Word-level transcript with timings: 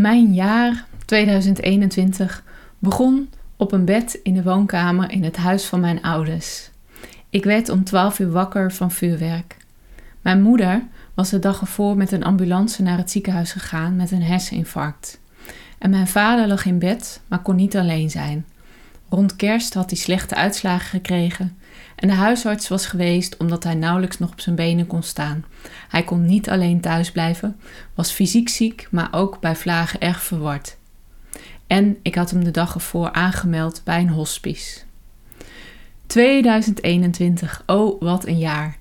Mijn 0.00 0.34
jaar 0.34 0.84
2021 1.04 2.44
begon 2.78 3.30
op 3.56 3.72
een 3.72 3.84
bed 3.84 4.20
in 4.22 4.34
de 4.34 4.42
woonkamer 4.42 5.10
in 5.10 5.24
het 5.24 5.36
huis 5.36 5.64
van 5.64 5.80
mijn 5.80 6.02
ouders. 6.02 6.70
Ik 7.30 7.44
werd 7.44 7.68
om 7.68 7.84
12 7.84 8.18
uur 8.18 8.30
wakker 8.30 8.72
van 8.72 8.90
vuurwerk. 8.90 9.56
Mijn 10.20 10.42
moeder 10.42 10.82
was 11.14 11.30
de 11.30 11.38
dag 11.38 11.60
ervoor 11.60 11.96
met 11.96 12.12
een 12.12 12.24
ambulance 12.24 12.82
naar 12.82 12.96
het 12.96 13.10
ziekenhuis 13.10 13.52
gegaan 13.52 13.96
met 13.96 14.10
een 14.10 14.22
herseninfarct. 14.22 15.20
En 15.78 15.90
mijn 15.90 16.08
vader 16.08 16.46
lag 16.48 16.64
in 16.64 16.78
bed, 16.78 17.20
maar 17.28 17.42
kon 17.42 17.56
niet 17.56 17.76
alleen 17.76 18.10
zijn. 18.10 18.46
Rond 19.08 19.36
kerst 19.36 19.74
had 19.74 19.90
hij 19.90 19.98
slechte 19.98 20.34
uitslagen 20.34 20.88
gekregen 20.88 21.56
en 21.96 22.08
de 22.08 22.14
huisarts 22.14 22.68
was 22.68 22.86
geweest 22.86 23.36
omdat 23.36 23.64
hij 23.64 23.74
nauwelijks 23.74 24.18
nog 24.18 24.30
op 24.30 24.40
zijn 24.40 24.56
benen 24.56 24.86
kon 24.86 25.02
staan. 25.02 25.44
Hij 25.88 26.04
kon 26.04 26.26
niet 26.26 26.50
alleen 26.50 26.80
thuis 26.80 27.12
blijven, 27.12 27.60
was 27.94 28.12
fysiek 28.12 28.48
ziek, 28.48 28.88
maar 28.90 29.08
ook 29.10 29.40
bij 29.40 29.56
vlagen 29.56 30.00
erg 30.00 30.22
verward. 30.22 30.76
En 31.66 31.96
ik 32.02 32.14
had 32.14 32.30
hem 32.30 32.44
de 32.44 32.50
dag 32.50 32.74
ervoor 32.74 33.12
aangemeld 33.12 33.80
bij 33.84 34.00
een 34.00 34.08
hospice. 34.08 34.80
2021, 36.06 37.62
oh 37.66 38.00
wat 38.00 38.26
een 38.26 38.38
jaar. 38.38 38.76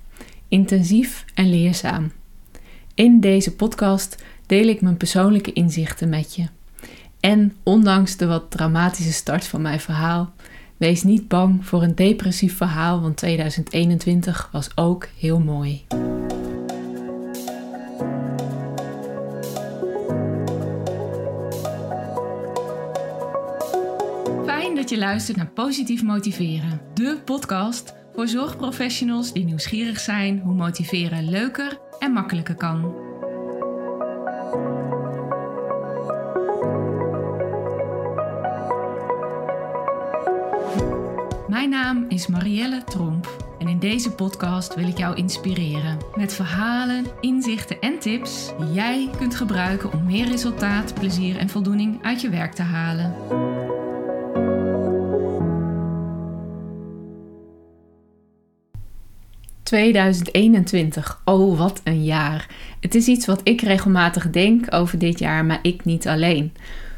Intensief 0.47 1.25
en 1.33 1.49
leerzaam. 1.49 2.11
In 2.93 3.19
deze 3.19 3.55
podcast 3.55 4.23
deel 4.45 4.67
ik 4.67 4.81
mijn 4.81 4.97
persoonlijke 4.97 5.53
inzichten 5.53 6.09
met 6.09 6.35
je. 6.35 6.45
En 7.19 7.55
ondanks 7.63 8.17
de 8.17 8.25
wat 8.25 8.51
dramatische 8.51 9.13
start 9.13 9.47
van 9.47 9.61
mijn 9.61 9.79
verhaal, 9.79 10.33
wees 10.79 11.03
niet 11.03 11.27
bang 11.27 11.65
voor 11.65 11.83
een 11.83 11.95
depressief 11.95 12.57
verhaal, 12.57 13.01
want 13.01 13.17
2021 13.17 14.49
was 14.51 14.69
ook 14.75 15.07
heel 15.17 15.39
mooi. 15.39 15.85
Fijn 24.45 24.75
dat 24.75 24.89
je 24.89 24.97
luistert 24.97 25.37
naar 25.37 25.51
Positief 25.51 26.03
Motiveren, 26.03 26.81
de 26.93 27.17
podcast 27.25 27.93
voor 28.13 28.27
zorgprofessionals 28.27 29.33
die 29.33 29.45
nieuwsgierig 29.45 29.99
zijn 29.99 30.39
hoe 30.39 30.53
motiveren 30.53 31.29
leuker 31.29 31.79
en 31.99 32.11
makkelijker 32.11 32.55
kan. 32.55 33.07
Mijn 41.59 41.71
naam 41.71 42.05
is 42.09 42.27
Marielle 42.27 42.83
Tromp 42.83 43.53
en 43.59 43.67
in 43.67 43.79
deze 43.79 44.11
podcast 44.11 44.75
wil 44.75 44.87
ik 44.87 44.97
jou 44.97 45.15
inspireren 45.15 45.97
met 46.15 46.33
verhalen, 46.33 47.05
inzichten 47.21 47.79
en 47.79 47.99
tips 47.99 48.51
die 48.59 48.71
jij 48.71 49.09
kunt 49.17 49.35
gebruiken 49.35 49.93
om 49.93 50.05
meer 50.05 50.27
resultaat, 50.27 50.93
plezier 50.93 51.37
en 51.37 51.49
voldoening 51.49 52.03
uit 52.03 52.21
je 52.21 52.29
werk 52.29 52.53
te 52.53 52.61
halen. 52.61 53.13
...2021. 59.63 61.23
Oh, 61.25 61.57
wat 61.57 61.81
een 61.83 62.03
jaar. 62.03 62.47
Het 62.79 62.95
is 62.95 63.07
iets 63.07 63.25
wat 63.25 63.41
ik 63.43 63.61
regelmatig 63.61 64.29
denk 64.29 64.73
over 64.73 64.99
dit 64.99 65.19
jaar, 65.19 65.45
maar 65.45 65.59
ik 65.61 65.85
niet 65.85 66.07
alleen. 66.07 66.53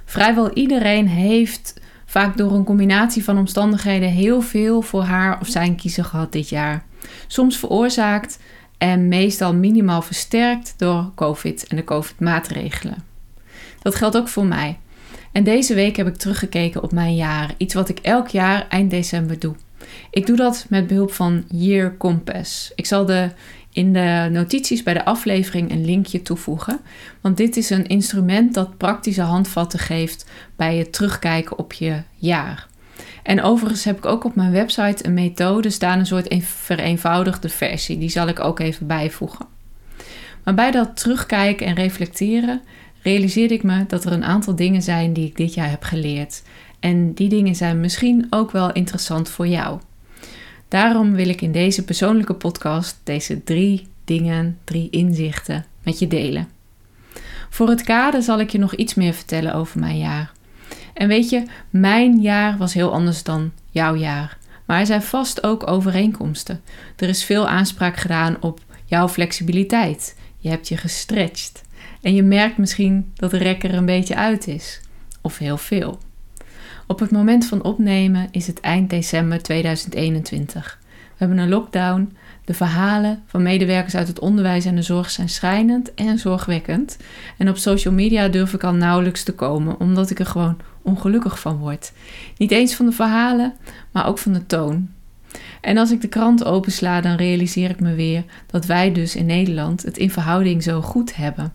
Vrijwel 0.06 0.54
iedereen 0.54 1.08
heeft 1.08 1.81
vaak 2.12 2.38
door 2.38 2.52
een 2.52 2.64
combinatie 2.64 3.24
van 3.24 3.38
omstandigheden 3.38 4.10
heel 4.10 4.42
veel 4.42 4.82
voor 4.82 5.04
haar 5.04 5.40
of 5.40 5.48
zijn 5.48 5.76
kiezen 5.76 6.06
gehad 6.06 6.32
dit 6.32 6.50
jaar. 6.50 6.84
Soms 7.28 7.58
veroorzaakt 7.58 8.40
en 8.78 9.08
meestal 9.08 9.54
minimaal 9.54 10.02
versterkt 10.02 10.74
door 10.78 11.12
COVID 11.16 11.68
en 11.68 11.76
de 11.76 11.84
COVID-maatregelen. 11.84 13.04
Dat 13.82 13.96
geldt 13.96 14.18
ook 14.18 14.28
voor 14.28 14.46
mij. 14.46 14.78
En 15.32 15.44
deze 15.44 15.74
week 15.74 15.96
heb 15.96 16.08
ik 16.08 16.16
teruggekeken 16.16 16.84
op 16.84 16.92
mijn 16.92 17.16
jaar, 17.16 17.54
iets 17.58 17.74
wat 17.74 17.90
ik 17.90 18.00
elk 18.00 18.28
jaar 18.28 18.68
eind 18.70 18.92
december 18.92 19.40
doe. 19.40 19.56
Ik 20.10 20.26
doe 20.26 20.36
dat 20.36 20.66
met 20.70 20.88
behulp 20.88 21.12
van 21.14 21.44
Year 21.48 21.98
Compass. 21.98 22.72
Ik 22.76 22.86
zal 22.86 23.06
de 23.06 23.30
in 23.74 23.94
de 23.94 24.30
notities 24.32 24.84
bij 24.84 24.94
de 24.94 25.06
aflevering 25.06 25.72
een 25.72 25.86
linkje 25.86 26.22
toevoegen. 26.22 26.80
Want 27.22 27.38
dit 27.38 27.58
is 27.58 27.70
een 27.70 27.88
instrument 27.88 28.54
dat 28.54 28.78
praktische 28.78 29.22
handvatten 29.22 29.80
geeft 29.80 30.26
bij 30.56 30.78
het 30.78 30.94
terugkijken 30.94 31.58
op 31.58 31.74
je 31.74 32.02
jaar. 32.16 32.68
En 33.24 33.42
overigens 33.42 33.84
heb 33.84 33.98
ik 33.98 34.06
ook 34.06 34.24
op 34.24 34.36
mijn 34.36 34.52
website 34.52 35.06
een 35.06 35.14
methode 35.14 35.70
staan, 35.70 36.00
een 36.00 36.06
soort 36.06 36.36
vereenvoudigde 36.44 37.50
versie. 37.50 37.98
Die 37.98 38.10
zal 38.10 38.28
ik 38.28 38.40
ook 38.40 38.60
even 38.60 38.88
bijvoegen. 38.88 39.46
Maar 40.44 40.54
bij 40.54 40.72
dat 40.72 40.98
terugkijken 40.98 41.68
en 41.68 41.76
reflecteren 41.76 42.62
realiseerde 43.02 43.54
ik 43.54 43.64
me 43.64 43.86
dat 43.88 44.06
er 44.06 44.12
een 44.12 44.24
aantal 44.24 44.56
dingen 44.56 44.82
zijn 44.82 45.14
die 45.14 45.26
ik 45.26 45.38
dit 45.38 45.54
jaar 45.54 45.70
heb 45.70 45.84
geleerd. 45.84 46.44
En 46.80 47.14
die 47.14 47.30
dingen 47.30 47.56
zijn 47.56 47.80
misschien 47.80 48.28
ook 48.30 48.52
wel 48.52 48.72
interessant 48.72 49.30
voor 49.30 49.48
jou. 49.48 49.80
Daarom 50.72 51.14
wil 51.14 51.30
ik 51.30 51.42
in 51.42 51.52
deze 51.52 51.84
persoonlijke 51.84 52.34
podcast 52.34 53.00
deze 53.04 53.44
drie 53.44 53.88
dingen, 54.04 54.58
drie 54.64 54.90
inzichten 54.90 55.66
met 55.84 56.00
je 56.00 56.08
delen. 56.08 56.50
Voor 57.50 57.70
het 57.70 57.84
kader 57.84 58.22
zal 58.22 58.40
ik 58.40 58.50
je 58.50 58.58
nog 58.58 58.76
iets 58.76 58.94
meer 58.94 59.14
vertellen 59.14 59.54
over 59.54 59.80
mijn 59.80 59.98
jaar. 59.98 60.32
En 60.94 61.08
weet 61.08 61.30
je, 61.30 61.44
mijn 61.70 62.22
jaar 62.22 62.58
was 62.58 62.74
heel 62.74 62.94
anders 62.94 63.24
dan 63.24 63.52
jouw 63.70 63.96
jaar. 63.96 64.38
Maar 64.66 64.80
er 64.80 64.86
zijn 64.86 65.02
vast 65.02 65.44
ook 65.44 65.68
overeenkomsten. 65.68 66.62
Er 66.96 67.10
is 67.10 67.24
veel 67.24 67.48
aanspraak 67.48 67.98
gedaan 67.98 68.38
op 68.42 68.60
jouw 68.86 69.08
flexibiliteit. 69.10 70.18
Je 70.38 70.50
hebt 70.50 70.68
je 70.68 70.78
gestretched. 70.78 71.64
En 72.02 72.14
je 72.14 72.24
merkt 72.24 72.58
misschien 72.58 73.12
dat 73.16 73.32
de 73.32 73.38
rek 73.38 73.64
er 73.64 73.74
een 73.74 73.86
beetje 73.86 74.16
uit 74.16 74.48
is. 74.48 74.82
Of 75.22 75.38
heel 75.38 75.58
veel. 75.58 76.00
Op 76.88 77.00
het 77.00 77.12
moment 77.12 77.46
van 77.46 77.64
opnemen 77.64 78.28
is 78.32 78.48
het 78.48 78.60
eind 78.60 78.90
december 78.90 79.42
2021. 79.42 80.80
We 80.90 81.28
hebben 81.28 81.38
een 81.38 81.50
lockdown. 81.50 82.18
De 82.46 82.54
verhalen 82.54 83.24
van 83.26 83.44
medewerkers 83.44 83.96
uit 83.96 84.08
het 84.08 84.20
onderwijs 84.20 84.66
en 84.66 84.76
de 84.76 84.82
zorg 84.82 85.10
zijn 85.10 85.30
schrijnend 85.30 85.94
en 85.94 86.18
zorgwekkend. 86.18 86.98
En 87.38 87.50
op 87.50 87.58
social 87.58 87.94
media 87.94 88.28
durf 88.28 88.54
ik 88.54 88.64
al 88.64 88.74
nauwelijks 88.74 89.24
te 89.24 89.34
komen, 89.34 89.80
omdat 89.80 90.10
ik 90.10 90.20
er 90.20 90.26
gewoon 90.26 90.58
ongelukkig 90.82 91.40
van 91.40 91.58
word. 91.58 91.92
Niet 92.38 92.52
eens 92.52 92.74
van 92.74 92.86
de 92.86 92.92
verhalen, 92.92 93.54
maar 93.92 94.08
ook 94.08 94.18
van 94.18 94.34
de 94.34 94.46
toon. 94.46 94.90
En 95.62 95.78
als 95.78 95.92
ik 95.92 96.02
de 96.02 96.08
krant 96.08 96.46
opensla, 96.46 97.02
dan 97.02 97.16
realiseer 97.16 97.70
ik 97.70 97.80
me 97.80 97.94
weer 97.94 98.24
dat 98.48 98.66
wij 98.66 98.92
dus 98.92 99.16
in 99.16 99.26
Nederland 99.26 99.84
het 99.84 99.98
in 99.98 100.12
verhouding 100.12 100.64
zo 100.64 100.82
goed 100.82 101.16
hebben. 101.16 101.54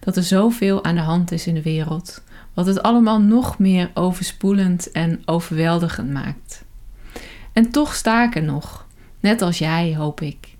Dat 0.00 0.16
er 0.16 0.22
zoveel 0.22 0.84
aan 0.84 0.94
de 0.94 1.00
hand 1.00 1.32
is 1.32 1.46
in 1.46 1.54
de 1.54 1.62
wereld 1.62 2.22
wat 2.56 2.66
het 2.66 2.82
allemaal 2.82 3.20
nog 3.20 3.58
meer 3.58 3.90
overspoelend 3.94 4.90
en 4.90 5.22
overweldigend 5.24 6.12
maakt. 6.12 6.64
En 7.52 7.70
toch 7.70 7.94
sta 7.94 8.24
ik 8.24 8.34
er 8.34 8.42
nog, 8.42 8.86
net 9.20 9.42
als 9.42 9.58
jij, 9.58 9.96
hoop 9.96 10.20
ik. 10.20 10.54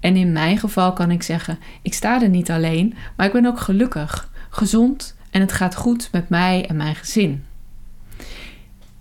En 0.00 0.16
in 0.16 0.32
mijn 0.32 0.58
geval 0.58 0.92
kan 0.92 1.10
ik 1.10 1.22
zeggen: 1.22 1.58
ik 1.82 1.94
sta 1.94 2.22
er 2.22 2.28
niet 2.28 2.50
alleen, 2.50 2.94
maar 3.16 3.26
ik 3.26 3.32
ben 3.32 3.46
ook 3.46 3.60
gelukkig, 3.60 4.30
gezond 4.50 5.16
en 5.30 5.40
het 5.40 5.52
gaat 5.52 5.74
goed 5.74 6.08
met 6.12 6.28
mij 6.28 6.66
en 6.68 6.76
mijn 6.76 6.94
gezin. 6.94 7.44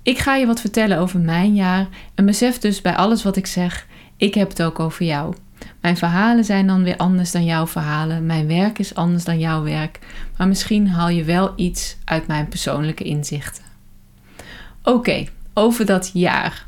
Ik 0.02 0.18
ga 0.18 0.36
je 0.36 0.46
wat 0.46 0.62
vertellen 0.62 0.98
over 0.98 1.20
mijn 1.20 1.56
jaar 1.56 1.88
en 2.16 2.26
besef 2.26 2.58
dus 2.58 2.82
bij 2.82 2.96
alles 2.96 3.24
wat 3.24 3.36
ik 3.36 3.46
zeg: 3.46 3.88
ik 4.18 4.34
heb 4.34 4.50
het 4.50 4.62
ook 4.64 4.80
over 4.80 5.06
jou. 5.06 5.36
Mijn 5.86 5.98
verhalen 5.98 6.44
zijn 6.44 6.68
dan 6.68 6.84
weer 6.84 6.98
anders 6.98 7.32
dan 7.32 7.46
jouw 7.46 7.68
verhalen. 7.68 8.26
Mijn 8.26 8.48
werk 8.48 8.80
is 8.80 8.96
anders 8.96 9.24
dan 9.24 9.40
jouw 9.40 9.64
werk. 9.64 10.00
Maar 10.38 10.48
misschien 10.48 10.90
haal 10.90 11.10
je 11.10 11.24
wel 11.24 11.54
iets 11.56 11.98
uit 12.06 12.28
mijn 12.28 12.48
persoonlijke 12.48 13.04
inzichten. 13.04 13.64
Oké, 14.84 15.26
over 15.54 15.86
dat 15.86 16.10
jaar. 16.14 16.66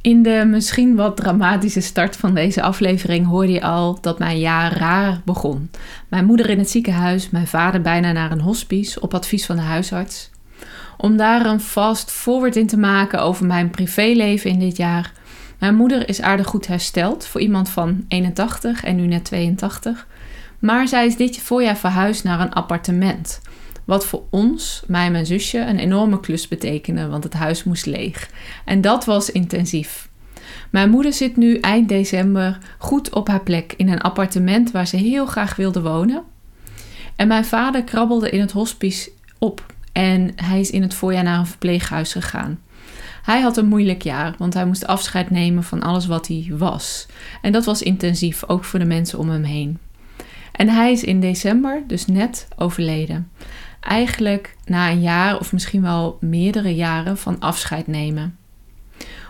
In 0.00 0.22
de 0.22 0.44
misschien 0.46 0.96
wat 0.96 1.16
dramatische 1.16 1.80
start 1.80 2.16
van 2.16 2.34
deze 2.34 2.62
aflevering 2.62 3.26
hoorde 3.26 3.52
je 3.52 3.62
al 3.62 3.98
dat 4.00 4.18
mijn 4.18 4.38
jaar 4.38 4.76
raar 4.76 5.20
begon. 5.24 5.70
Mijn 6.08 6.24
moeder 6.24 6.50
in 6.50 6.58
het 6.58 6.70
ziekenhuis, 6.70 7.30
mijn 7.30 7.46
vader 7.46 7.80
bijna 7.80 8.12
naar 8.12 8.30
een 8.30 8.40
hospice 8.40 9.00
op 9.00 9.14
advies 9.14 9.46
van 9.46 9.56
de 9.56 9.62
huisarts. 9.62 10.30
Om 10.96 11.16
daar 11.16 11.46
een 11.46 11.60
fast 11.60 12.10
forward 12.10 12.56
in 12.56 12.66
te 12.66 12.78
maken 12.78 13.22
over 13.22 13.46
mijn 13.46 13.70
privéleven 13.70 14.50
in 14.50 14.58
dit 14.58 14.76
jaar, 14.76 15.12
mijn 15.58 15.74
moeder 15.74 16.08
is 16.08 16.20
aardig 16.20 16.46
goed 16.46 16.66
hersteld 16.66 17.26
voor 17.26 17.40
iemand 17.40 17.68
van 17.68 18.04
81 18.08 18.84
en 18.84 18.96
nu 18.96 19.06
net 19.06 19.24
82. 19.24 20.06
Maar 20.58 20.88
zij 20.88 21.06
is 21.06 21.16
dit 21.16 21.38
voorjaar 21.38 21.76
verhuisd 21.76 22.24
naar 22.24 22.40
een 22.40 22.52
appartement. 22.52 23.40
Wat 23.84 24.06
voor 24.06 24.22
ons, 24.30 24.82
mij 24.86 25.06
en 25.06 25.12
mijn 25.12 25.26
zusje, 25.26 25.58
een 25.58 25.78
enorme 25.78 26.20
klus 26.20 26.48
betekende, 26.48 27.08
want 27.08 27.24
het 27.24 27.32
huis 27.32 27.64
moest 27.64 27.86
leeg. 27.86 28.30
En 28.64 28.80
dat 28.80 29.04
was 29.04 29.30
intensief. 29.30 30.08
Mijn 30.70 30.90
moeder 30.90 31.12
zit 31.12 31.36
nu 31.36 31.58
eind 31.58 31.88
december 31.88 32.58
goed 32.78 33.14
op 33.14 33.28
haar 33.28 33.42
plek 33.42 33.74
in 33.76 33.88
een 33.88 34.00
appartement 34.00 34.70
waar 34.70 34.86
ze 34.86 34.96
heel 34.96 35.26
graag 35.26 35.56
wilde 35.56 35.80
wonen. 35.82 36.22
En 37.16 37.28
mijn 37.28 37.44
vader 37.44 37.84
krabbelde 37.84 38.30
in 38.30 38.40
het 38.40 38.52
hospice 38.52 39.10
op 39.38 39.74
en 39.92 40.32
hij 40.36 40.60
is 40.60 40.70
in 40.70 40.82
het 40.82 40.94
voorjaar 40.94 41.24
naar 41.24 41.38
een 41.38 41.46
verpleeghuis 41.46 42.12
gegaan. 42.12 42.60
Hij 43.28 43.40
had 43.40 43.56
een 43.56 43.66
moeilijk 43.66 44.02
jaar, 44.02 44.34
want 44.38 44.54
hij 44.54 44.66
moest 44.66 44.86
afscheid 44.86 45.30
nemen 45.30 45.62
van 45.62 45.82
alles 45.82 46.06
wat 46.06 46.28
hij 46.28 46.50
was. 46.50 47.06
En 47.42 47.52
dat 47.52 47.64
was 47.64 47.82
intensief, 47.82 48.44
ook 48.46 48.64
voor 48.64 48.78
de 48.78 48.84
mensen 48.84 49.18
om 49.18 49.28
hem 49.30 49.42
heen. 49.42 49.78
En 50.52 50.68
hij 50.68 50.92
is 50.92 51.04
in 51.04 51.20
december 51.20 51.82
dus 51.86 52.06
net 52.06 52.48
overleden. 52.56 53.30
Eigenlijk 53.80 54.56
na 54.64 54.90
een 54.90 55.00
jaar 55.00 55.38
of 55.38 55.52
misschien 55.52 55.82
wel 55.82 56.18
meerdere 56.20 56.74
jaren 56.74 57.18
van 57.18 57.38
afscheid 57.38 57.86
nemen. 57.86 58.38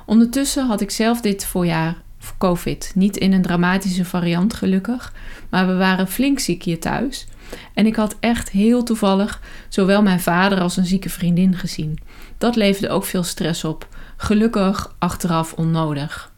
Ondertussen 0.06 0.66
had 0.66 0.80
ik 0.80 0.90
zelf 0.90 1.20
dit 1.20 1.44
voorjaar 1.44 1.96
COVID. 2.38 2.92
Niet 2.94 3.16
in 3.16 3.32
een 3.32 3.42
dramatische 3.42 4.04
variant 4.04 4.54
gelukkig, 4.54 5.14
maar 5.48 5.66
we 5.66 5.74
waren 5.74 6.08
flink 6.08 6.38
ziek 6.38 6.62
hier 6.62 6.80
thuis. 6.80 7.26
En 7.74 7.86
ik 7.86 7.96
had 7.96 8.16
echt 8.20 8.50
heel 8.50 8.82
toevallig 8.82 9.42
zowel 9.68 10.02
mijn 10.02 10.20
vader 10.20 10.60
als 10.60 10.76
een 10.76 10.86
zieke 10.86 11.10
vriendin 11.10 11.56
gezien. 11.56 11.98
Dat 12.38 12.56
leverde 12.56 12.88
ook 12.88 13.04
veel 13.04 13.22
stress 13.22 13.64
op. 13.64 13.88
Gelukkig 14.16 14.94
achteraf 14.98 15.52
onnodig. 15.52 16.32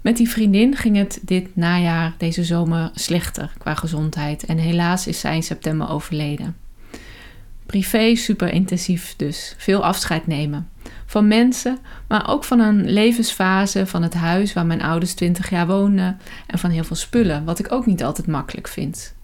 Met 0.00 0.16
die 0.16 0.28
vriendin 0.28 0.76
ging 0.76 0.96
het 0.96 1.18
dit 1.22 1.56
najaar, 1.56 2.14
deze 2.18 2.44
zomer, 2.44 2.90
slechter 2.94 3.52
qua 3.58 3.74
gezondheid. 3.74 4.44
En 4.44 4.58
helaas 4.58 5.06
is 5.06 5.20
zij 5.20 5.34
in 5.34 5.42
september 5.42 5.90
overleden. 5.90 6.56
Privé 7.66 8.14
super 8.14 8.52
intensief 8.52 9.14
dus. 9.16 9.54
Veel 9.58 9.84
afscheid 9.84 10.26
nemen. 10.26 10.68
Van 11.06 11.28
mensen, 11.28 11.78
maar 12.08 12.28
ook 12.28 12.44
van 12.44 12.60
een 12.60 12.90
levensfase 12.90 13.86
van 13.86 14.02
het 14.02 14.14
huis 14.14 14.52
waar 14.52 14.66
mijn 14.66 14.82
ouders 14.82 15.14
20 15.14 15.50
jaar 15.50 15.66
woonden. 15.66 16.18
En 16.46 16.58
van 16.58 16.70
heel 16.70 16.84
veel 16.84 16.96
spullen, 16.96 17.44
wat 17.44 17.58
ik 17.58 17.72
ook 17.72 17.86
niet 17.86 18.04
altijd 18.04 18.26
makkelijk 18.26 18.68
vind. 18.68 19.14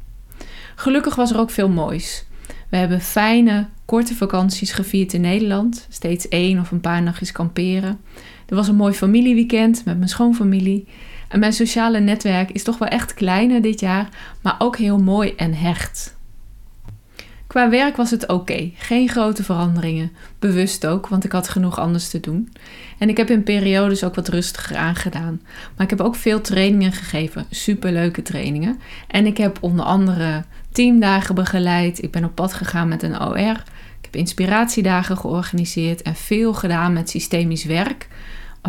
Gelukkig 0.74 1.14
was 1.14 1.30
er 1.30 1.38
ook 1.38 1.50
veel 1.50 1.68
moois. 1.68 2.24
We 2.68 2.76
hebben 2.76 3.00
fijne, 3.00 3.66
korte 3.86 4.14
vakanties 4.14 4.72
gevierd 4.72 5.12
in 5.12 5.20
Nederland. 5.20 5.86
Steeds 5.90 6.28
één 6.28 6.60
of 6.60 6.70
een 6.70 6.80
paar 6.80 7.02
nachtjes 7.02 7.32
kamperen. 7.32 8.00
Er 8.46 8.56
was 8.56 8.68
een 8.68 8.76
mooi 8.76 8.92
familieweekend 8.94 9.84
met 9.84 9.96
mijn 9.96 10.08
schoonfamilie. 10.08 10.86
En 11.28 11.38
mijn 11.38 11.52
sociale 11.52 12.00
netwerk 12.00 12.50
is 12.50 12.62
toch 12.62 12.78
wel 12.78 12.88
echt 12.88 13.14
kleiner 13.14 13.62
dit 13.62 13.80
jaar, 13.80 14.08
maar 14.42 14.56
ook 14.58 14.76
heel 14.76 14.98
mooi 14.98 15.32
en 15.36 15.54
hecht. 15.54 16.15
Qua 17.46 17.70
werk 17.70 17.96
was 17.96 18.10
het 18.10 18.28
oké, 18.28 18.70
geen 18.74 19.08
grote 19.08 19.44
veranderingen. 19.44 20.12
Bewust 20.38 20.86
ook, 20.86 21.08
want 21.08 21.24
ik 21.24 21.32
had 21.32 21.48
genoeg 21.48 21.78
anders 21.78 22.08
te 22.08 22.20
doen. 22.20 22.52
En 22.98 23.08
ik 23.08 23.16
heb 23.16 23.30
in 23.30 23.42
periodes 23.42 24.04
ook 24.04 24.14
wat 24.14 24.28
rustiger 24.28 24.76
aangedaan. 24.76 25.40
Maar 25.76 25.84
ik 25.84 25.90
heb 25.90 26.00
ook 26.00 26.14
veel 26.14 26.40
trainingen 26.40 26.92
gegeven, 26.92 27.46
superleuke 27.50 28.22
trainingen. 28.22 28.78
En 29.08 29.26
ik 29.26 29.36
heb 29.36 29.58
onder 29.60 29.84
andere 29.84 30.44
teamdagen 30.72 31.34
begeleid. 31.34 32.02
Ik 32.02 32.10
ben 32.10 32.24
op 32.24 32.34
pad 32.34 32.52
gegaan 32.52 32.88
met 32.88 33.02
een 33.02 33.20
OR. 33.20 33.62
Ik 33.98 34.12
heb 34.12 34.16
inspiratiedagen 34.16 35.18
georganiseerd 35.18 36.02
en 36.02 36.14
veel 36.14 36.54
gedaan 36.54 36.92
met 36.92 37.10
systemisch 37.10 37.64
werk, 37.64 38.08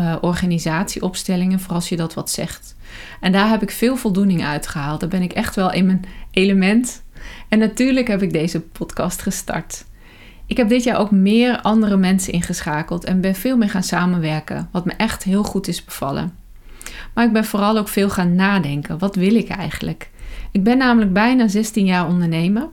uh, 0.00 0.16
organisatieopstellingen, 0.20 1.60
voor 1.60 1.74
als 1.74 1.88
je 1.88 1.96
dat 1.96 2.14
wat 2.14 2.30
zegt. 2.30 2.76
En 3.20 3.32
daar 3.32 3.48
heb 3.48 3.62
ik 3.62 3.70
veel 3.70 3.96
voldoening 3.96 4.44
uit 4.44 4.66
gehaald. 4.66 5.00
Daar 5.00 5.08
ben 5.08 5.22
ik 5.22 5.32
echt 5.32 5.54
wel 5.54 5.72
in 5.72 5.86
mijn 5.86 6.04
element. 6.30 7.02
En 7.48 7.58
natuurlijk 7.58 8.08
heb 8.08 8.22
ik 8.22 8.32
deze 8.32 8.60
podcast 8.60 9.22
gestart. 9.22 9.84
Ik 10.46 10.56
heb 10.56 10.68
dit 10.68 10.84
jaar 10.84 10.98
ook 10.98 11.10
meer 11.10 11.60
andere 11.60 11.96
mensen 11.96 12.32
ingeschakeld 12.32 13.04
en 13.04 13.20
ben 13.20 13.34
veel 13.34 13.56
meer 13.56 13.70
gaan 13.70 13.82
samenwerken, 13.82 14.68
wat 14.72 14.84
me 14.84 14.92
echt 14.96 15.22
heel 15.22 15.42
goed 15.42 15.68
is 15.68 15.84
bevallen. 15.84 16.36
Maar 17.14 17.24
ik 17.24 17.32
ben 17.32 17.44
vooral 17.44 17.78
ook 17.78 17.88
veel 17.88 18.10
gaan 18.10 18.34
nadenken. 18.34 18.98
Wat 18.98 19.14
wil 19.14 19.34
ik 19.34 19.48
eigenlijk? 19.48 20.10
Ik 20.52 20.64
ben 20.64 20.78
namelijk 20.78 21.12
bijna 21.12 21.48
16 21.48 21.84
jaar 21.84 22.08
ondernemer. 22.08 22.68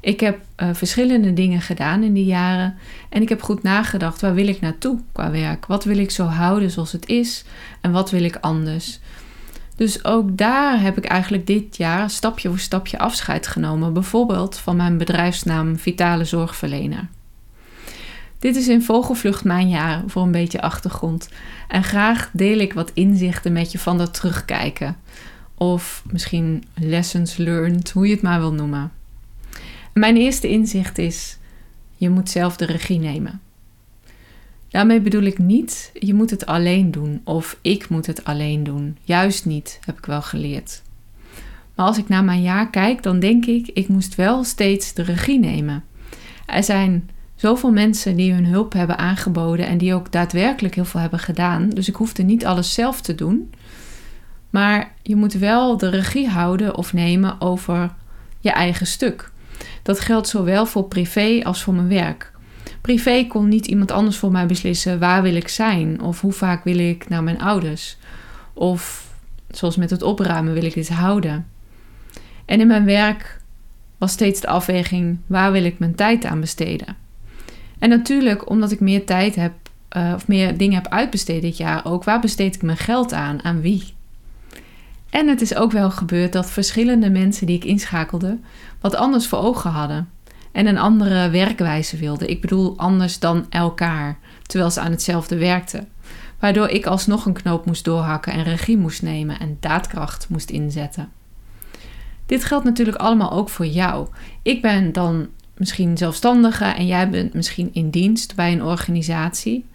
Ik 0.00 0.20
heb 0.20 0.38
uh, 0.62 0.68
verschillende 0.72 1.32
dingen 1.32 1.60
gedaan 1.60 2.02
in 2.02 2.12
die 2.12 2.24
jaren 2.24 2.74
en 3.08 3.22
ik 3.22 3.28
heb 3.28 3.42
goed 3.42 3.62
nagedacht 3.62 4.20
waar 4.20 4.34
wil 4.34 4.48
ik 4.48 4.60
naartoe 4.60 5.00
qua 5.12 5.30
werk? 5.30 5.66
Wat 5.66 5.84
wil 5.84 5.98
ik 5.98 6.10
zo 6.10 6.24
houden 6.24 6.70
zoals 6.70 6.92
het 6.92 7.08
is 7.08 7.44
en 7.80 7.92
wat 7.92 8.10
wil 8.10 8.24
ik 8.24 8.36
anders? 8.40 9.00
Dus 9.76 10.04
ook 10.04 10.36
daar 10.36 10.80
heb 10.80 10.96
ik 10.96 11.04
eigenlijk 11.04 11.46
dit 11.46 11.76
jaar 11.76 12.10
stapje 12.10 12.48
voor 12.48 12.58
stapje 12.58 12.98
afscheid 12.98 13.46
genomen, 13.46 13.92
bijvoorbeeld 13.92 14.58
van 14.58 14.76
mijn 14.76 14.98
bedrijfsnaam 14.98 15.78
Vitale 15.78 16.24
Zorgverlener. 16.24 17.08
Dit 18.38 18.56
is 18.56 18.68
in 18.68 18.82
vogelvlucht 18.82 19.44
mijn 19.44 19.68
jaar 19.68 20.02
voor 20.06 20.22
een 20.22 20.30
beetje 20.30 20.60
achtergrond. 20.60 21.28
En 21.68 21.84
graag 21.84 22.30
deel 22.32 22.58
ik 22.58 22.72
wat 22.72 22.90
inzichten 22.94 23.52
met 23.52 23.72
je 23.72 23.78
van 23.78 23.98
dat 23.98 24.14
terugkijken. 24.14 24.96
Of 25.54 26.02
misschien 26.10 26.64
lessons 26.74 27.36
learned, 27.36 27.90
hoe 27.90 28.06
je 28.06 28.12
het 28.12 28.22
maar 28.22 28.38
wil 28.38 28.52
noemen. 28.52 28.92
Mijn 29.92 30.16
eerste 30.16 30.48
inzicht 30.48 30.98
is: 30.98 31.38
je 31.96 32.10
moet 32.10 32.30
zelf 32.30 32.56
de 32.56 32.64
regie 32.64 32.98
nemen. 32.98 33.40
Daarmee 34.74 35.00
bedoel 35.00 35.22
ik 35.22 35.38
niet, 35.38 35.90
je 35.92 36.14
moet 36.14 36.30
het 36.30 36.46
alleen 36.46 36.90
doen 36.90 37.20
of 37.24 37.58
ik 37.60 37.88
moet 37.88 38.06
het 38.06 38.24
alleen 38.24 38.64
doen. 38.64 38.96
Juist 39.02 39.44
niet, 39.46 39.78
heb 39.84 39.98
ik 39.98 40.06
wel 40.06 40.22
geleerd. 40.22 40.82
Maar 41.74 41.86
als 41.86 41.98
ik 41.98 42.08
naar 42.08 42.24
mijn 42.24 42.42
jaar 42.42 42.70
kijk, 42.70 43.02
dan 43.02 43.18
denk 43.18 43.46
ik, 43.46 43.70
ik 43.74 43.88
moest 43.88 44.14
wel 44.14 44.44
steeds 44.44 44.94
de 44.94 45.02
regie 45.02 45.38
nemen. 45.38 45.84
Er 46.46 46.62
zijn 46.62 47.10
zoveel 47.34 47.70
mensen 47.70 48.16
die 48.16 48.32
hun 48.32 48.46
hulp 48.46 48.72
hebben 48.72 48.98
aangeboden 48.98 49.66
en 49.66 49.78
die 49.78 49.94
ook 49.94 50.12
daadwerkelijk 50.12 50.74
heel 50.74 50.84
veel 50.84 51.00
hebben 51.00 51.18
gedaan. 51.18 51.68
Dus 51.68 51.88
ik 51.88 51.96
hoefde 51.96 52.22
niet 52.22 52.46
alles 52.46 52.74
zelf 52.74 53.00
te 53.00 53.14
doen. 53.14 53.52
Maar 54.50 54.92
je 55.02 55.16
moet 55.16 55.32
wel 55.32 55.76
de 55.76 55.88
regie 55.88 56.28
houden 56.28 56.76
of 56.76 56.92
nemen 56.92 57.40
over 57.40 57.94
je 58.40 58.50
eigen 58.50 58.86
stuk. 58.86 59.30
Dat 59.82 60.00
geldt 60.00 60.28
zowel 60.28 60.66
voor 60.66 60.84
privé 60.84 61.40
als 61.42 61.62
voor 61.62 61.74
mijn 61.74 61.88
werk. 61.88 62.32
Privé 62.84 63.26
kon 63.26 63.48
niet 63.48 63.66
iemand 63.66 63.90
anders 63.90 64.16
voor 64.16 64.30
mij 64.30 64.46
beslissen 64.46 64.98
waar 64.98 65.22
wil 65.22 65.34
ik 65.34 65.48
zijn 65.48 66.00
of 66.00 66.20
hoe 66.20 66.32
vaak 66.32 66.64
wil 66.64 66.78
ik 66.78 67.08
naar 67.08 67.22
mijn 67.22 67.40
ouders. 67.40 67.96
Of 68.52 69.12
zoals 69.50 69.76
met 69.76 69.90
het 69.90 70.02
opruimen 70.02 70.52
wil 70.52 70.64
ik 70.64 70.74
dit 70.74 70.88
houden. 70.88 71.46
En 72.44 72.60
in 72.60 72.66
mijn 72.66 72.84
werk 72.84 73.40
was 73.98 74.12
steeds 74.12 74.40
de 74.40 74.46
afweging 74.46 75.18
waar 75.26 75.52
wil 75.52 75.64
ik 75.64 75.78
mijn 75.78 75.94
tijd 75.94 76.24
aan 76.24 76.40
besteden. 76.40 76.96
En 77.78 77.88
natuurlijk 77.88 78.50
omdat 78.50 78.70
ik 78.70 78.80
meer 78.80 79.06
tijd 79.06 79.34
heb 79.34 79.52
uh, 79.96 80.12
of 80.14 80.28
meer 80.28 80.56
dingen 80.56 80.74
heb 80.74 80.92
uitbesteed 80.92 81.42
dit 81.42 81.56
jaar 81.56 81.84
ook, 81.84 82.04
waar 82.04 82.20
besteed 82.20 82.54
ik 82.54 82.62
mijn 82.62 82.76
geld 82.76 83.12
aan? 83.12 83.44
Aan 83.44 83.60
wie? 83.60 83.94
En 85.10 85.28
het 85.28 85.40
is 85.40 85.54
ook 85.54 85.72
wel 85.72 85.90
gebeurd 85.90 86.32
dat 86.32 86.50
verschillende 86.50 87.10
mensen 87.10 87.46
die 87.46 87.56
ik 87.56 87.64
inschakelde 87.64 88.38
wat 88.80 88.94
anders 88.94 89.26
voor 89.26 89.38
ogen 89.38 89.70
hadden 89.70 90.08
en 90.54 90.66
een 90.66 90.78
andere 90.78 91.30
werkwijze 91.30 91.96
wilden. 91.96 92.30
Ik 92.30 92.40
bedoel 92.40 92.74
anders 92.76 93.18
dan 93.18 93.46
elkaar, 93.50 94.18
terwijl 94.46 94.70
ze 94.70 94.80
aan 94.80 94.90
hetzelfde 94.90 95.36
werkten. 95.36 95.88
Waardoor 96.38 96.68
ik 96.68 96.86
alsnog 96.86 97.26
een 97.26 97.32
knoop 97.32 97.66
moest 97.66 97.84
doorhakken 97.84 98.32
en 98.32 98.42
regie 98.42 98.78
moest 98.78 99.02
nemen 99.02 99.38
en 99.38 99.56
daadkracht 99.60 100.28
moest 100.28 100.50
inzetten. 100.50 101.08
Dit 102.26 102.44
geldt 102.44 102.64
natuurlijk 102.64 102.96
allemaal 102.96 103.32
ook 103.32 103.48
voor 103.48 103.66
jou. 103.66 104.08
Ik 104.42 104.62
ben 104.62 104.92
dan 104.92 105.28
misschien 105.56 105.98
zelfstandige 105.98 106.64
en 106.64 106.86
jij 106.86 107.10
bent 107.10 107.34
misschien 107.34 107.70
in 107.72 107.90
dienst 107.90 108.34
bij 108.34 108.52
een 108.52 108.64
organisatie. 108.64 109.66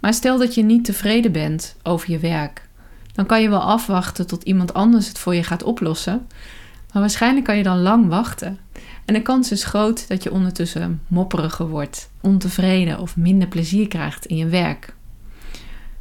Maar 0.00 0.14
stel 0.14 0.38
dat 0.38 0.54
je 0.54 0.62
niet 0.62 0.84
tevreden 0.84 1.32
bent 1.32 1.76
over 1.82 2.10
je 2.10 2.18
werk, 2.18 2.68
dan 3.12 3.26
kan 3.26 3.42
je 3.42 3.48
wel 3.48 3.62
afwachten 3.62 4.26
tot 4.26 4.42
iemand 4.42 4.74
anders 4.74 5.08
het 5.08 5.18
voor 5.18 5.34
je 5.34 5.42
gaat 5.42 5.62
oplossen. 5.62 6.26
Maar 6.92 7.02
waarschijnlijk 7.02 7.44
kan 7.44 7.56
je 7.56 7.62
dan 7.62 7.82
lang 7.82 8.08
wachten. 8.08 8.58
En 9.06 9.14
de 9.14 9.22
kans 9.22 9.52
is 9.52 9.64
groot 9.64 10.08
dat 10.08 10.22
je 10.22 10.32
ondertussen 10.32 11.02
mopperiger 11.06 11.68
wordt, 11.68 12.10
ontevreden 12.20 12.98
of 12.98 13.16
minder 13.16 13.48
plezier 13.48 13.88
krijgt 13.88 14.26
in 14.26 14.36
je 14.36 14.46
werk. 14.46 14.94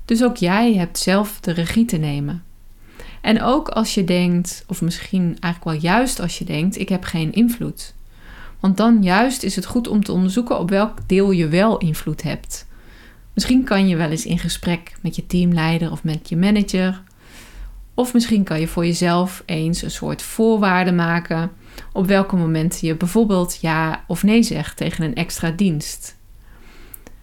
Dus 0.05 0.24
ook 0.24 0.38
jij 0.38 0.74
hebt 0.74 0.97
zelf 0.97 1.39
de 1.39 1.51
regie 1.51 1.85
te 1.85 1.97
nemen. 1.97 2.43
En 3.21 3.41
ook 3.41 3.69
als 3.69 3.93
je 3.93 4.03
denkt, 4.03 4.63
of 4.67 4.81
misschien 4.81 5.38
eigenlijk 5.39 5.63
wel 5.63 5.91
juist 5.91 6.19
als 6.19 6.38
je 6.38 6.45
denkt, 6.45 6.79
ik 6.79 6.89
heb 6.89 7.03
geen 7.03 7.33
invloed. 7.33 7.93
Want 8.59 8.77
dan 8.77 9.03
juist 9.03 9.43
is 9.43 9.55
het 9.55 9.65
goed 9.65 9.88
om 9.88 10.03
te 10.03 10.12
onderzoeken 10.12 10.59
op 10.59 10.69
welk 10.69 10.97
deel 11.07 11.31
je 11.31 11.47
wel 11.47 11.77
invloed 11.77 12.24
hebt. 12.24 12.67
Misschien 13.33 13.63
kan 13.63 13.88
je 13.88 13.95
wel 13.95 14.09
eens 14.09 14.25
in 14.25 14.39
gesprek 14.39 14.95
met 15.01 15.15
je 15.15 15.27
teamleider 15.27 15.91
of 15.91 16.03
met 16.03 16.29
je 16.29 16.38
manager. 16.38 17.01
Of 17.93 18.13
misschien 18.13 18.43
kan 18.43 18.59
je 18.59 18.67
voor 18.67 18.85
jezelf 18.85 19.43
eens 19.45 19.81
een 19.81 19.91
soort 19.91 20.21
voorwaarden 20.21 20.95
maken 20.95 21.51
op 21.91 22.08
welke 22.08 22.36
momenten 22.36 22.88
je 22.88 22.96
bijvoorbeeld 22.96 23.58
ja 23.62 24.03
of 24.08 24.24
nee 24.24 24.44
zegt 24.44 24.77
tegen 24.77 25.03
een 25.03 25.15
extra 25.15 25.51
dienst. 25.51 26.17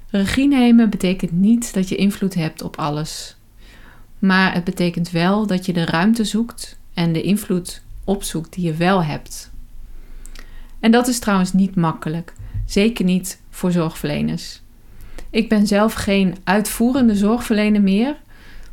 Regie 0.09 0.49
nemen 0.49 0.91
betekent 0.91 1.33
niet 1.33 1.75
dat 1.75 1.89
je 1.89 1.97
invloed 1.97 2.35
hebt 2.35 2.63
op 2.63 2.77
alles, 2.77 3.37
maar 4.19 4.55
het 4.55 4.65
betekent 4.65 5.11
wel 5.11 5.47
dat 5.47 5.67
je 5.67 5.73
de 5.73 5.85
ruimte 5.85 6.25
zoekt 6.25 6.79
en 6.95 7.13
de 7.13 7.23
invloed 7.23 7.83
opzoekt 8.05 8.53
die 8.53 8.65
je 8.65 8.75
wel 8.75 9.05
hebt. 9.05 9.51
En 10.81 10.91
dat 10.91 11.09
is 11.09 11.19
trouwens 11.19 11.53
niet 11.53 11.77
makkelijk, 11.77 12.33
zeker 12.67 13.05
niet 13.05 13.41
voor 13.51 13.73
zorgverleners. 13.73 14.61
Ik 15.31 15.49
ben 15.49 15.67
zelf 15.67 15.95
geen 15.95 16.37
uitvoerende 16.45 17.17
zorgverlener 17.17 17.83
meer, 17.83 18.17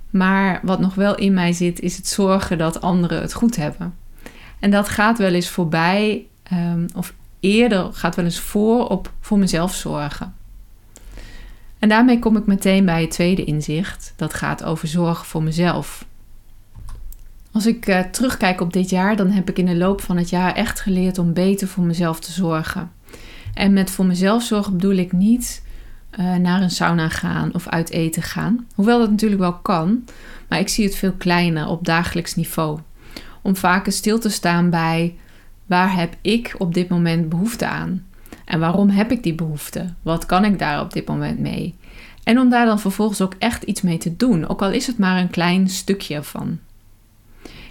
maar 0.10 0.60
wat 0.64 0.80
nog 0.80 0.96
wel 0.96 1.16
in 1.16 1.34
mij 1.34 1.54
zit, 1.54 1.80
is 1.80 1.98
het 1.98 2.08
zorgen 2.08 2.58
dat 2.58 2.82
anderen 2.82 3.22
het 3.22 3.34
goed 3.34 3.56
hebben. 3.56 3.94
En 4.60 4.72
dat 4.72 4.90
gaat 4.90 5.18
wel 5.18 5.34
eens 5.34 5.50
voorbij, 5.50 6.26
um, 6.54 6.86
of 6.96 7.14
eerder 7.40 7.94
gaat 7.94 8.16
wel 8.16 8.26
eens 8.26 8.40
voor 8.40 8.88
op 8.88 9.12
voor 9.20 9.38
mezelf 9.38 9.76
zorgen. 9.76 10.34
En 11.80 11.90
daarmee 11.90 12.20
kom 12.20 12.38
ik 12.38 12.46
meteen 12.46 12.86
bij 12.86 13.02
het 13.02 13.12
tweede 13.12 13.44
inzicht. 13.44 14.14
Dat 14.16 14.34
gaat 14.34 14.64
over 14.64 14.88
zorgen 14.88 15.26
voor 15.26 15.44
mezelf. 15.44 16.06
Als 17.52 17.66
ik 17.66 17.88
uh, 17.88 18.00
terugkijk 18.00 18.62
op 18.62 18.74
dit 18.74 18.90
jaar, 18.90 19.16
dan 19.16 19.30
heb 19.30 19.50
ik 19.50 19.58
in 19.58 19.66
de 19.66 19.76
loop 19.76 20.02
van 20.02 20.18
het 20.18 20.30
jaar 20.30 20.56
echt 20.56 20.80
geleerd 20.80 21.18
om 21.18 21.34
beter 21.34 21.68
voor 21.68 21.84
mezelf 21.84 22.20
te 22.20 22.32
zorgen. 22.32 22.92
En 23.54 23.74
met 23.74 23.92
voor 23.92 24.06
mezelf 24.06 24.44
zorgen 24.44 24.74
bedoel 24.74 24.96
ik 24.96 25.12
niet 25.12 25.64
uh, 26.20 26.36
naar 26.36 26.62
een 26.62 26.70
sauna 26.70 27.10
gaan 27.10 27.54
of 27.54 27.68
uit 27.68 27.90
eten 27.90 28.22
gaan. 28.22 28.68
Hoewel 28.76 29.00
dat 29.00 29.10
natuurlijk 29.10 29.42
wel 29.42 29.54
kan, 29.54 30.04
maar 30.48 30.60
ik 30.60 30.70
zie 30.70 30.86
het 30.86 30.96
veel 30.96 31.12
kleiner 31.12 31.68
op 31.68 31.86
dagelijks 31.86 32.36
niveau. 32.36 32.80
Om 33.50 33.56
vaker 33.56 33.92
stil 33.92 34.20
te 34.20 34.30
staan 34.30 34.70
bij 34.70 35.16
waar 35.66 35.96
heb 35.96 36.16
ik 36.22 36.56
op 36.58 36.74
dit 36.74 36.90
moment 36.90 37.30
behoefte 37.30 37.68
aan? 37.68 38.06
En 38.46 38.60
waarom 38.60 38.90
heb 38.90 39.12
ik 39.12 39.24
die 39.24 39.34
behoefte? 39.34 39.94
Wat 40.02 40.26
kan 40.26 40.46
ik 40.46 40.60
daar 40.60 40.82
op 40.82 40.94
dit 40.94 41.08
moment 41.08 41.40
mee? 41.40 41.76
En 42.24 42.40
om 42.40 42.50
daar 42.50 42.66
dan 42.66 42.80
vervolgens 42.80 43.22
ook 43.22 43.36
echt 43.40 43.64
iets 43.64 43.82
mee 43.82 43.98
te 43.98 44.16
doen, 44.16 44.48
ook 44.48 44.62
al 44.62 44.72
is 44.72 44.88
het 44.88 44.98
maar 44.98 45.20
een 45.20 45.30
klein 45.30 45.70
stukje 45.70 46.24
van. 46.24 46.60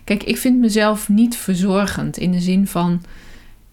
Kijk, 0.05 0.23
ik 0.23 0.37
vind 0.37 0.59
mezelf 0.59 1.09
niet 1.09 1.37
verzorgend 1.37 2.17
in 2.17 2.33
de 2.33 2.41
zin 2.41 2.67
van 2.67 3.03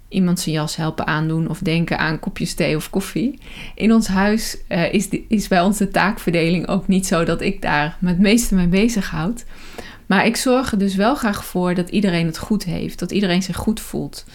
iemand 0.10 0.40
zijn 0.40 0.56
jas 0.56 0.76
helpen 0.76 1.08
aandoen 1.08 1.50
of 1.50 1.60
denken 1.60 2.00
aan 2.00 2.20
kopjes 2.20 2.54
thee 2.54 2.76
of 2.76 2.90
koffie. 2.90 3.40
In 3.76 3.94
ons 3.94 4.08
huis 4.08 4.58
uh, 4.70 4.94
is, 4.94 5.10
is 5.28 5.48
bij 5.48 5.62
onze 5.62 5.88
taakverdeling 5.88 6.68
ook 6.68 6.88
niet 6.88 7.08
zo 7.08 7.24
dat 7.24 7.42
ik 7.42 7.62
daar 7.62 7.98
het 8.06 8.20
meeste 8.20 8.56
mee 8.56 8.68
bezighoud. 8.68 9.46
Maar 10.06 10.26
ik 10.26 10.36
zorg 10.36 10.72
er 10.72 10.78
dus 10.78 10.96
wel 10.96 11.16
graag 11.16 11.46
voor 11.46 11.74
dat 11.74 11.90
iedereen 11.90 12.26
het 12.26 12.38
goed 12.38 12.64
heeft, 12.64 13.00
dat 13.00 13.12
iedereen 13.12 13.44
zich 13.44 13.56
goed 13.56 13.80
voelt. 13.80 14.26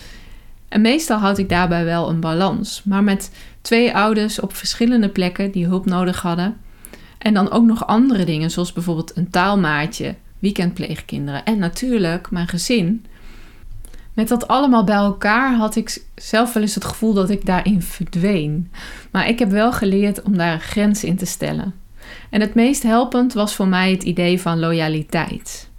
En 0.68 0.80
meestal 0.80 1.18
houd 1.18 1.38
ik 1.38 1.48
daarbij 1.48 1.84
wel 1.84 2.08
een 2.08 2.20
balans. 2.20 2.82
Maar 2.84 3.04
met 3.04 3.30
twee 3.60 3.94
ouders 3.94 4.40
op 4.40 4.54
verschillende 4.54 5.08
plekken 5.08 5.50
die 5.50 5.66
hulp 5.66 5.86
nodig 5.86 6.22
hadden. 6.22 6.56
En 7.18 7.34
dan 7.34 7.50
ook 7.50 7.64
nog 7.64 7.86
andere 7.86 8.24
dingen, 8.24 8.50
zoals 8.50 8.72
bijvoorbeeld 8.72 9.16
een 9.16 9.30
taalmaatje, 9.30 10.14
weekendpleegkinderen 10.38 11.44
en 11.44 11.58
natuurlijk 11.58 12.30
mijn 12.30 12.48
gezin. 12.48 13.04
Met 14.12 14.28
dat 14.28 14.48
allemaal 14.48 14.84
bij 14.84 14.96
elkaar 14.96 15.54
had 15.54 15.76
ik 15.76 16.02
zelf 16.14 16.52
wel 16.52 16.62
eens 16.62 16.74
het 16.74 16.84
gevoel 16.84 17.14
dat 17.14 17.30
ik 17.30 17.46
daarin 17.46 17.82
verdween. 17.82 18.70
Maar 19.10 19.28
ik 19.28 19.38
heb 19.38 19.50
wel 19.50 19.72
geleerd 19.72 20.22
om 20.22 20.36
daar 20.36 20.60
grenzen 20.60 21.08
in 21.08 21.16
te 21.16 21.26
stellen. 21.26 21.74
En 22.30 22.40
het 22.40 22.54
meest 22.54 22.82
helpend 22.82 23.32
was 23.32 23.54
voor 23.54 23.68
mij 23.68 23.90
het 23.90 24.02
idee 24.02 24.40
van 24.40 24.58
loyaliteit. 24.58 25.70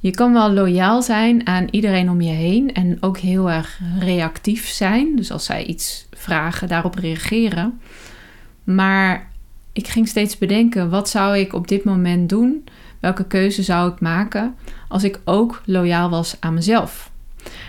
Je 0.00 0.10
kan 0.10 0.32
wel 0.32 0.50
loyaal 0.50 1.02
zijn 1.02 1.46
aan 1.46 1.66
iedereen 1.70 2.10
om 2.10 2.20
je 2.20 2.32
heen 2.32 2.74
en 2.74 2.96
ook 3.00 3.18
heel 3.18 3.50
erg 3.50 3.80
reactief 3.98 4.68
zijn. 4.68 5.16
Dus 5.16 5.30
als 5.30 5.44
zij 5.44 5.64
iets 5.64 6.06
vragen, 6.10 6.68
daarop 6.68 6.94
reageren. 6.94 7.80
Maar 8.64 9.30
ik 9.72 9.88
ging 9.88 10.08
steeds 10.08 10.38
bedenken: 10.38 10.90
wat 10.90 11.08
zou 11.08 11.38
ik 11.38 11.52
op 11.52 11.68
dit 11.68 11.84
moment 11.84 12.28
doen? 12.28 12.64
Welke 13.00 13.26
keuze 13.26 13.62
zou 13.62 13.92
ik 13.92 14.00
maken 14.00 14.54
als 14.88 15.04
ik 15.04 15.20
ook 15.24 15.62
loyaal 15.64 16.10
was 16.10 16.36
aan 16.40 16.54
mezelf? 16.54 17.10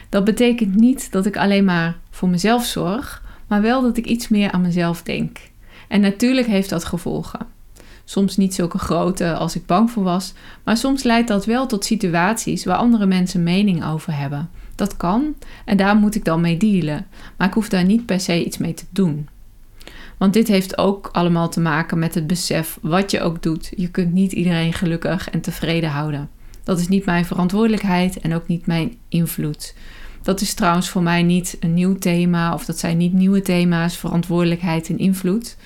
Dat 0.10 0.24
betekent 0.24 0.76
niet 0.76 1.12
dat 1.12 1.26
ik 1.26 1.38
alleen 1.38 1.66
maar 1.66 1.98
voor 2.10 2.30
mezelf 2.30 2.66
zorg, 2.66 3.24
maar 3.48 3.62
wel 3.62 3.82
dat 3.82 3.98
ik 3.98 4.06
iets 4.06 4.28
meer 4.28 4.52
aan 4.52 4.62
mezelf 4.62 5.04
denk. 5.04 5.38
En 5.88 6.02
natuurlijk 6.02 6.48
heeft 6.48 6.70
dat 6.70 6.86
gevolgen. 6.86 7.57
Soms 8.10 8.38
niet 8.38 8.54
zulke 8.54 8.78
grote 8.78 9.34
als 9.34 9.56
ik 9.56 9.66
bang 9.66 9.92
voor 9.92 10.04
was, 10.04 10.34
maar 10.64 10.78
soms 10.78 11.04
leidt 11.04 11.28
dat 11.28 11.46
wel 11.46 11.66
tot 11.68 11.86
situaties 11.86 12.66
waar 12.66 12.78
andere 12.78 13.06
mensen 13.06 13.44
mening 13.44 13.86
over 13.86 14.18
hebben. 14.18 14.50
Dat 14.76 14.98
kan 14.98 15.36
en 15.66 15.78
daar 15.78 15.96
moet 15.96 16.16
ik 16.16 16.26
dan 16.26 16.42
mee 16.42 16.58
dealen, 16.58 17.06
maar 17.38 17.48
ik 17.48 17.54
hoef 17.54 17.70
daar 17.70 17.84
niet 17.84 18.06
per 18.06 18.20
se 18.20 18.46
iets 18.46 18.58
mee 18.58 18.74
te 18.74 18.86
doen. 18.90 19.28
Want 20.18 20.34
dit 20.34 20.48
heeft 20.48 20.78
ook 20.78 21.10
allemaal 21.12 21.50
te 21.50 21.60
maken 21.60 22.00
met 22.00 22.16
het 22.16 22.28
besef 22.28 22.78
wat 22.82 23.12
je 23.12 23.22
ook 23.22 23.44
doet. 23.44 23.72
Je 23.76 23.88
kunt 23.88 24.14
niet 24.14 24.32
iedereen 24.32 24.74
gelukkig 24.74 25.30
en 25.30 25.42
tevreden 25.42 25.90
houden. 25.90 26.30
Dat 26.64 26.80
is 26.80 26.88
niet 26.88 27.06
mijn 27.06 27.26
verantwoordelijkheid 27.26 28.20
en 28.20 28.36
ook 28.36 28.48
niet 28.48 28.66
mijn 28.66 28.96
invloed. 29.10 29.74
Dat 30.22 30.42
is 30.42 30.54
trouwens 30.54 30.90
voor 30.90 31.04
mij 31.04 31.24
niet 31.24 31.58
een 31.60 31.74
nieuw 31.74 31.96
thema, 31.96 32.54
of 32.54 32.66
dat 32.66 32.80
zijn 32.80 32.98
niet 32.98 33.14
nieuwe 33.14 33.42
thema's, 33.42 33.98
verantwoordelijkheid 33.98 34.90
en 34.90 34.98
invloed. 34.98 35.58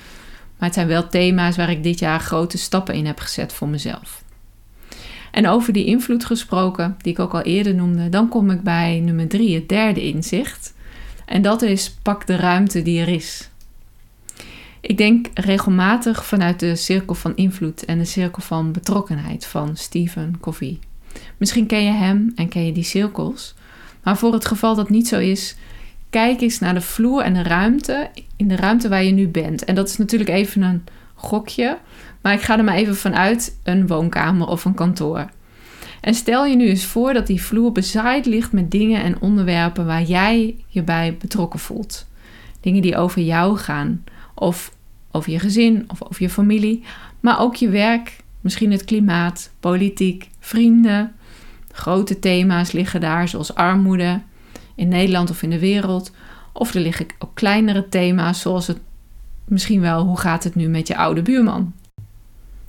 Maar 0.61 0.69
het 0.69 0.77
zijn 0.77 0.89
wel 0.89 1.07
thema's 1.07 1.55
waar 1.55 1.69
ik 1.69 1.83
dit 1.83 1.99
jaar 1.99 2.19
grote 2.19 2.57
stappen 2.57 2.95
in 2.95 3.05
heb 3.05 3.19
gezet 3.19 3.53
voor 3.53 3.67
mezelf. 3.67 4.23
En 5.31 5.47
over 5.47 5.73
die 5.73 5.85
invloed 5.85 6.25
gesproken, 6.25 6.97
die 7.01 7.11
ik 7.11 7.19
ook 7.19 7.33
al 7.33 7.41
eerder 7.41 7.75
noemde, 7.75 8.09
dan 8.09 8.29
kom 8.29 8.49
ik 8.49 8.61
bij 8.61 8.99
nummer 8.99 9.27
drie, 9.27 9.55
het 9.55 9.69
derde 9.69 10.03
inzicht. 10.03 10.73
En 11.25 11.41
dat 11.41 11.61
is 11.61 11.91
pak 11.91 12.27
de 12.27 12.35
ruimte 12.35 12.81
die 12.81 13.01
er 13.01 13.07
is. 13.07 13.49
Ik 14.81 14.97
denk 14.97 15.27
regelmatig 15.33 16.25
vanuit 16.25 16.59
de 16.59 16.75
cirkel 16.75 17.15
van 17.15 17.35
invloed 17.35 17.85
en 17.85 17.97
de 17.97 18.05
cirkel 18.05 18.41
van 18.41 18.71
betrokkenheid 18.71 19.45
van 19.45 19.77
Stephen 19.77 20.37
Covey. 20.39 20.79
Misschien 21.37 21.65
ken 21.65 21.83
je 21.83 21.91
hem 21.91 22.31
en 22.35 22.47
ken 22.47 22.65
je 22.65 22.71
die 22.71 22.83
cirkels. 22.83 23.55
Maar 24.03 24.17
voor 24.17 24.33
het 24.33 24.45
geval 24.45 24.75
dat 24.75 24.89
niet 24.89 25.07
zo 25.07 25.19
is, 25.19 25.55
kijk 26.11 26.41
eens 26.41 26.59
naar 26.59 26.73
de 26.73 26.81
vloer 26.81 27.21
en 27.21 27.33
de 27.33 27.43
ruimte 27.43 28.09
in 28.35 28.47
de 28.47 28.55
ruimte 28.55 28.89
waar 28.89 29.03
je 29.03 29.11
nu 29.11 29.27
bent. 29.27 29.63
En 29.63 29.75
dat 29.75 29.89
is 29.89 29.97
natuurlijk 29.97 30.29
even 30.29 30.61
een 30.61 30.83
gokje, 31.15 31.77
maar 32.21 32.33
ik 32.33 32.41
ga 32.41 32.57
er 32.57 32.63
maar 32.63 32.75
even 32.75 32.95
vanuit 32.95 33.57
een 33.63 33.87
woonkamer 33.87 34.47
of 34.47 34.65
een 34.65 34.73
kantoor. 34.73 35.29
En 36.01 36.13
stel 36.13 36.45
je 36.45 36.55
nu 36.55 36.67
eens 36.67 36.85
voor 36.85 37.13
dat 37.13 37.27
die 37.27 37.41
vloer 37.41 37.71
bezaaid 37.71 38.25
ligt 38.25 38.51
met 38.51 38.71
dingen 38.71 39.03
en 39.03 39.21
onderwerpen 39.21 39.85
waar 39.85 40.03
jij 40.03 40.55
je 40.67 40.83
bij 40.83 41.17
betrokken 41.19 41.59
voelt. 41.59 42.07
Dingen 42.59 42.81
die 42.81 42.97
over 42.97 43.21
jou 43.21 43.57
gaan, 43.57 44.03
of 44.35 44.75
over 45.11 45.31
je 45.31 45.39
gezin 45.39 45.83
of 45.87 46.03
over 46.03 46.21
je 46.23 46.29
familie, 46.29 46.83
maar 47.19 47.39
ook 47.39 47.55
je 47.55 47.69
werk, 47.69 48.15
misschien 48.41 48.71
het 48.71 48.85
klimaat, 48.85 49.51
politiek, 49.59 50.29
vrienden. 50.39 51.11
Grote 51.71 52.19
thema's 52.19 52.71
liggen 52.71 53.01
daar, 53.01 53.27
zoals 53.27 53.55
armoede 53.55 54.21
in 54.81 54.88
Nederland 54.88 55.29
of 55.29 55.43
in 55.43 55.50
de 55.50 55.59
wereld. 55.59 56.11
Of 56.53 56.73
er 56.73 56.81
liggen 56.81 57.05
ook 57.19 57.31
kleinere 57.33 57.89
thema's, 57.89 58.41
zoals 58.41 58.67
het 58.67 58.77
misschien 59.45 59.81
wel 59.81 60.03
hoe 60.03 60.17
gaat 60.17 60.43
het 60.43 60.55
nu 60.55 60.67
met 60.67 60.88
je 60.88 60.97
oude 60.97 61.21
buurman. 61.21 61.73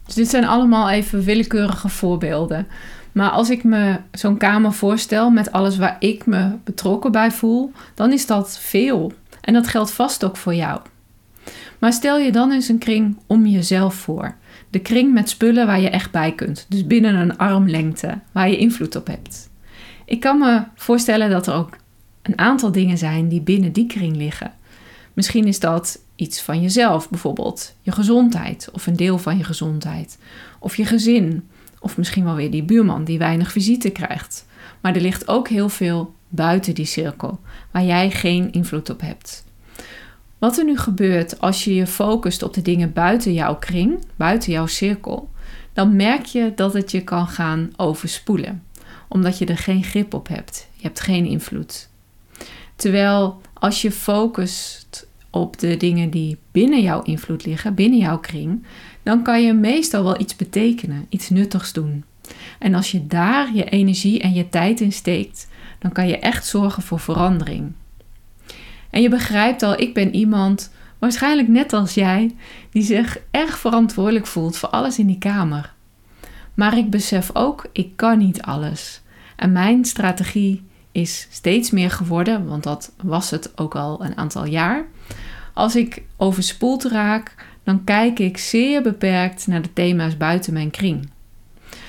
Dus 0.04 0.14
dit 0.14 0.28
zijn 0.28 0.44
allemaal 0.44 0.90
even 0.90 1.22
willekeurige 1.22 1.88
voorbeelden. 1.88 2.66
Maar 3.12 3.30
als 3.30 3.50
ik 3.50 3.64
me 3.64 3.96
zo'n 4.10 4.36
kamer 4.36 4.72
voorstel 4.72 5.30
met 5.30 5.52
alles 5.52 5.76
waar 5.76 5.96
ik 5.98 6.26
me 6.26 6.50
betrokken 6.64 7.12
bij 7.12 7.30
voel, 7.30 7.72
dan 7.94 8.12
is 8.12 8.26
dat 8.26 8.58
veel. 8.58 9.12
En 9.40 9.52
dat 9.54 9.68
geldt 9.68 9.90
vast 9.90 10.24
ook 10.24 10.36
voor 10.36 10.54
jou. 10.54 10.80
Maar 11.78 11.92
stel 11.92 12.18
je 12.18 12.32
dan 12.32 12.52
eens 12.52 12.68
een 12.68 12.78
kring 12.78 13.18
om 13.26 13.46
jezelf 13.46 13.94
voor. 13.94 14.34
De 14.70 14.78
kring 14.78 15.12
met 15.12 15.28
spullen 15.28 15.66
waar 15.66 15.80
je 15.80 15.90
echt 15.90 16.10
bij 16.10 16.32
kunt. 16.32 16.66
Dus 16.68 16.86
binnen 16.86 17.14
een 17.14 17.38
armlengte, 17.38 18.18
waar 18.32 18.48
je 18.48 18.56
invloed 18.56 18.96
op 18.96 19.06
hebt. 19.06 19.50
Ik 20.04 20.20
kan 20.20 20.38
me 20.38 20.62
voorstellen 20.74 21.30
dat 21.30 21.46
er 21.46 21.54
ook 21.54 21.80
een 22.22 22.38
aantal 22.38 22.72
dingen 22.72 22.98
zijn 22.98 23.28
die 23.28 23.40
binnen 23.40 23.72
die 23.72 23.86
kring 23.86 24.16
liggen. 24.16 24.52
Misschien 25.12 25.46
is 25.46 25.60
dat 25.60 26.00
iets 26.16 26.42
van 26.42 26.62
jezelf, 26.62 27.10
bijvoorbeeld 27.10 27.74
je 27.80 27.92
gezondheid 27.92 28.68
of 28.72 28.86
een 28.86 28.96
deel 28.96 29.18
van 29.18 29.36
je 29.36 29.44
gezondheid, 29.44 30.18
of 30.58 30.76
je 30.76 30.84
gezin, 30.84 31.48
of 31.80 31.96
misschien 31.96 32.24
wel 32.24 32.34
weer 32.34 32.50
die 32.50 32.62
buurman 32.62 33.04
die 33.04 33.18
weinig 33.18 33.52
visite 33.52 33.90
krijgt. 33.90 34.46
Maar 34.80 34.94
er 34.94 35.00
ligt 35.00 35.28
ook 35.28 35.48
heel 35.48 35.68
veel 35.68 36.14
buiten 36.28 36.74
die 36.74 36.84
cirkel, 36.84 37.40
waar 37.70 37.84
jij 37.84 38.10
geen 38.10 38.52
invloed 38.52 38.90
op 38.90 39.00
hebt. 39.00 39.44
Wat 40.38 40.58
er 40.58 40.64
nu 40.64 40.78
gebeurt 40.78 41.40
als 41.40 41.64
je 41.64 41.74
je 41.74 41.86
focust 41.86 42.42
op 42.42 42.54
de 42.54 42.62
dingen 42.62 42.92
buiten 42.92 43.32
jouw 43.32 43.56
kring, 43.56 43.98
buiten 44.16 44.52
jouw 44.52 44.66
cirkel, 44.66 45.30
dan 45.72 45.96
merk 45.96 46.24
je 46.24 46.52
dat 46.54 46.72
het 46.72 46.90
je 46.90 47.04
kan 47.04 47.28
gaan 47.28 47.70
overspoelen, 47.76 48.62
omdat 49.08 49.38
je 49.38 49.46
er 49.46 49.58
geen 49.58 49.84
grip 49.84 50.14
op 50.14 50.28
hebt. 50.28 50.68
Je 50.76 50.82
hebt 50.82 51.00
geen 51.00 51.26
invloed. 51.26 51.90
Terwijl 52.82 53.40
als 53.52 53.82
je 53.82 53.92
focust 53.92 55.06
op 55.30 55.58
de 55.58 55.76
dingen 55.76 56.10
die 56.10 56.38
binnen 56.52 56.82
jouw 56.82 57.02
invloed 57.02 57.44
liggen, 57.44 57.74
binnen 57.74 57.98
jouw 57.98 58.18
kring, 58.18 58.64
dan 59.02 59.22
kan 59.22 59.42
je 59.42 59.52
meestal 59.52 60.04
wel 60.04 60.20
iets 60.20 60.36
betekenen, 60.36 61.06
iets 61.08 61.28
nuttigs 61.28 61.72
doen. 61.72 62.04
En 62.58 62.74
als 62.74 62.90
je 62.90 63.06
daar 63.06 63.54
je 63.54 63.64
energie 63.64 64.20
en 64.20 64.32
je 64.32 64.48
tijd 64.48 64.80
in 64.80 64.92
steekt, 64.92 65.48
dan 65.78 65.92
kan 65.92 66.08
je 66.08 66.18
echt 66.18 66.46
zorgen 66.46 66.82
voor 66.82 67.00
verandering. 67.00 67.72
En 68.90 69.02
je 69.02 69.08
begrijpt 69.08 69.62
al, 69.62 69.80
ik 69.80 69.94
ben 69.94 70.14
iemand, 70.14 70.72
waarschijnlijk 70.98 71.48
net 71.48 71.72
als 71.72 71.94
jij, 71.94 72.34
die 72.70 72.82
zich 72.82 73.18
erg 73.30 73.58
verantwoordelijk 73.58 74.26
voelt 74.26 74.56
voor 74.56 74.68
alles 74.68 74.98
in 74.98 75.06
die 75.06 75.18
kamer. 75.18 75.72
Maar 76.54 76.78
ik 76.78 76.90
besef 76.90 77.30
ook, 77.32 77.68
ik 77.72 77.96
kan 77.96 78.18
niet 78.18 78.42
alles. 78.42 79.00
En 79.36 79.52
mijn 79.52 79.84
strategie 79.84 80.62
is 80.92 81.26
steeds 81.30 81.70
meer 81.70 81.90
geworden, 81.90 82.46
want 82.46 82.62
dat 82.62 82.92
was 83.02 83.30
het 83.30 83.58
ook 83.58 83.74
al 83.74 84.04
een 84.04 84.16
aantal 84.16 84.46
jaar. 84.46 84.84
Als 85.52 85.76
ik 85.76 86.02
overspoeld 86.16 86.84
raak, 86.84 87.34
dan 87.64 87.84
kijk 87.84 88.18
ik 88.18 88.38
zeer 88.38 88.82
beperkt 88.82 89.46
naar 89.46 89.62
de 89.62 89.72
thema's 89.72 90.16
buiten 90.16 90.52
mijn 90.52 90.70
kring. 90.70 91.10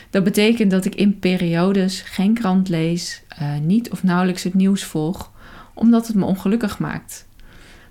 Dat 0.10 0.24
betekent 0.24 0.72
dat 0.72 0.86
ik 0.86 0.96
in 0.96 1.20
periodes 1.20 2.02
geen 2.02 2.34
krant 2.34 2.70
lees, 2.70 3.24
uh, 3.42 3.58
niet 3.58 3.92
of 3.92 4.04
nauwelijks 4.04 4.44
het 4.44 4.54
nieuws 4.54 4.84
volg, 4.84 5.32
omdat 5.74 6.08
het 6.08 6.16
me 6.16 6.26
ongelukkig 6.26 6.80
maakt. 6.80 7.28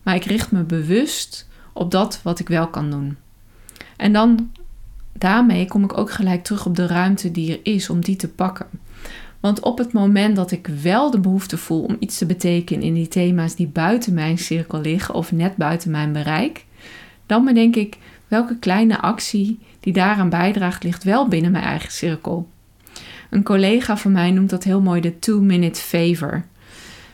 Maar 0.03 0.15
ik 0.15 0.25
richt 0.25 0.53
me 0.53 0.63
bewust 0.63 1.49
op 1.73 1.91
dat 1.91 2.21
wat 2.23 2.39
ik 2.39 2.49
wel 2.49 2.69
kan 2.69 2.91
doen. 2.91 3.17
En 3.97 4.13
dan 4.13 4.51
daarmee 5.13 5.67
kom 5.67 5.85
ik 5.85 5.99
ook 5.99 6.11
gelijk 6.11 6.45
terug 6.45 6.67
op 6.67 6.77
de 6.77 6.87
ruimte 6.87 7.31
die 7.31 7.53
er 7.53 7.61
is 7.73 7.91
om 7.91 8.01
die 8.01 8.17
te 8.17 8.29
pakken. 8.29 8.67
Want 9.43 9.61
op 9.61 9.79
het 9.79 9.93
moment 9.93 10.37
dat 10.37 10.51
ik 10.51 10.67
wel 10.83 11.11
de 11.11 11.21
behoefte 11.21 11.59
voel 11.59 11.83
om 11.83 11.97
iets 11.99 12.19
te 12.19 12.27
betekenen 12.27 12.85
in 12.85 12.95
die 12.95 13.09
thema's 13.09 13.55
die 13.55 13.67
buiten 13.67 14.15
mijn 14.15 14.39
cirkel 14.39 14.81
liggen 14.81 15.15
of 15.15 15.33
net 15.33 15.57
buiten 15.57 15.91
mijn 15.91 16.13
bereik, 16.13 16.65
dan 17.27 17.45
bedenk 17.45 17.77
ik 17.77 17.99
welke 18.29 18.59
kleine 18.59 19.01
actie 19.01 19.59
die 19.81 19.93
daaraan 19.93 20.29
bijdraagt, 20.29 20.85
ligt 20.85 21.05
wel 21.05 21.29
binnen 21.29 21.51
mijn 21.51 21.65
eigen 21.65 21.93
cirkel. 21.93 22.49
Een 23.31 23.43
collega 23.43 23.97
van 23.97 24.13
mij 24.13 24.31
noemt 24.31 24.51
dat 24.51 24.65
heel 24.65 24.81
mooi 24.81 25.01
de 25.01 25.19
two-minute 25.19 25.81
favor. 25.81 26.45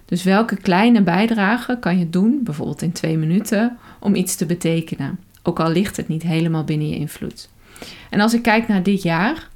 Dus 0.04 0.22
welke 0.22 0.56
kleine 0.56 1.02
bijdrage 1.02 1.78
kan 1.80 1.98
je 1.98 2.10
doen, 2.10 2.40
bijvoorbeeld 2.42 2.82
in 2.82 2.92
twee 2.92 3.18
minuten, 3.18 3.76
om 4.00 4.14
iets 4.14 4.36
te 4.36 4.46
betekenen? 4.46 5.18
Ook 5.42 5.60
al 5.60 5.70
ligt 5.70 5.96
het 5.96 6.08
niet 6.08 6.22
helemaal 6.22 6.64
binnen 6.64 6.88
je 6.88 6.96
invloed. 6.96 7.48
En 8.10 8.20
als 8.20 8.34
ik 8.34 8.42
kijk 8.42 8.68
naar 8.68 8.82
dit 8.82 9.02
jaar, 9.02 9.48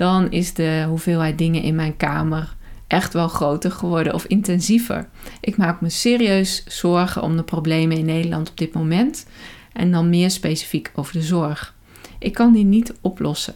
dan 0.00 0.30
is 0.30 0.54
de 0.54 0.84
hoeveelheid 0.88 1.38
dingen 1.38 1.62
in 1.62 1.74
mijn 1.74 1.96
kamer 1.96 2.56
echt 2.86 3.12
wel 3.12 3.28
groter 3.28 3.70
geworden 3.70 4.14
of 4.14 4.24
intensiever. 4.24 5.08
Ik 5.40 5.56
maak 5.56 5.80
me 5.80 5.88
serieus 5.88 6.64
zorgen 6.66 7.22
om 7.22 7.36
de 7.36 7.42
problemen 7.42 7.96
in 7.96 8.04
Nederland 8.04 8.50
op 8.50 8.56
dit 8.56 8.72
moment 8.72 9.26
en 9.72 9.90
dan 9.90 10.10
meer 10.10 10.30
specifiek 10.30 10.90
over 10.94 11.12
de 11.12 11.22
zorg. 11.22 11.74
Ik 12.18 12.32
kan 12.32 12.52
die 12.52 12.64
niet 12.64 12.94
oplossen. 13.00 13.54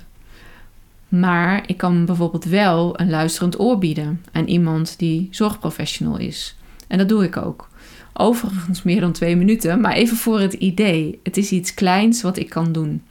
Maar 1.08 1.64
ik 1.66 1.76
kan 1.76 2.04
bijvoorbeeld 2.04 2.44
wel 2.44 3.00
een 3.00 3.10
luisterend 3.10 3.60
oor 3.60 3.78
bieden 3.78 4.24
aan 4.32 4.46
iemand 4.46 4.98
die 4.98 5.28
zorgprofessional 5.30 6.18
is. 6.18 6.56
En 6.86 6.98
dat 6.98 7.08
doe 7.08 7.24
ik 7.24 7.36
ook. 7.36 7.68
Overigens 8.12 8.82
meer 8.82 9.00
dan 9.00 9.12
twee 9.12 9.36
minuten, 9.36 9.80
maar 9.80 9.92
even 9.92 10.16
voor 10.16 10.40
het 10.40 10.52
idee. 10.52 11.20
Het 11.22 11.36
is 11.36 11.50
iets 11.50 11.74
kleins 11.74 12.22
wat 12.22 12.36
ik 12.36 12.48
kan 12.48 12.72
doen. 12.72 13.02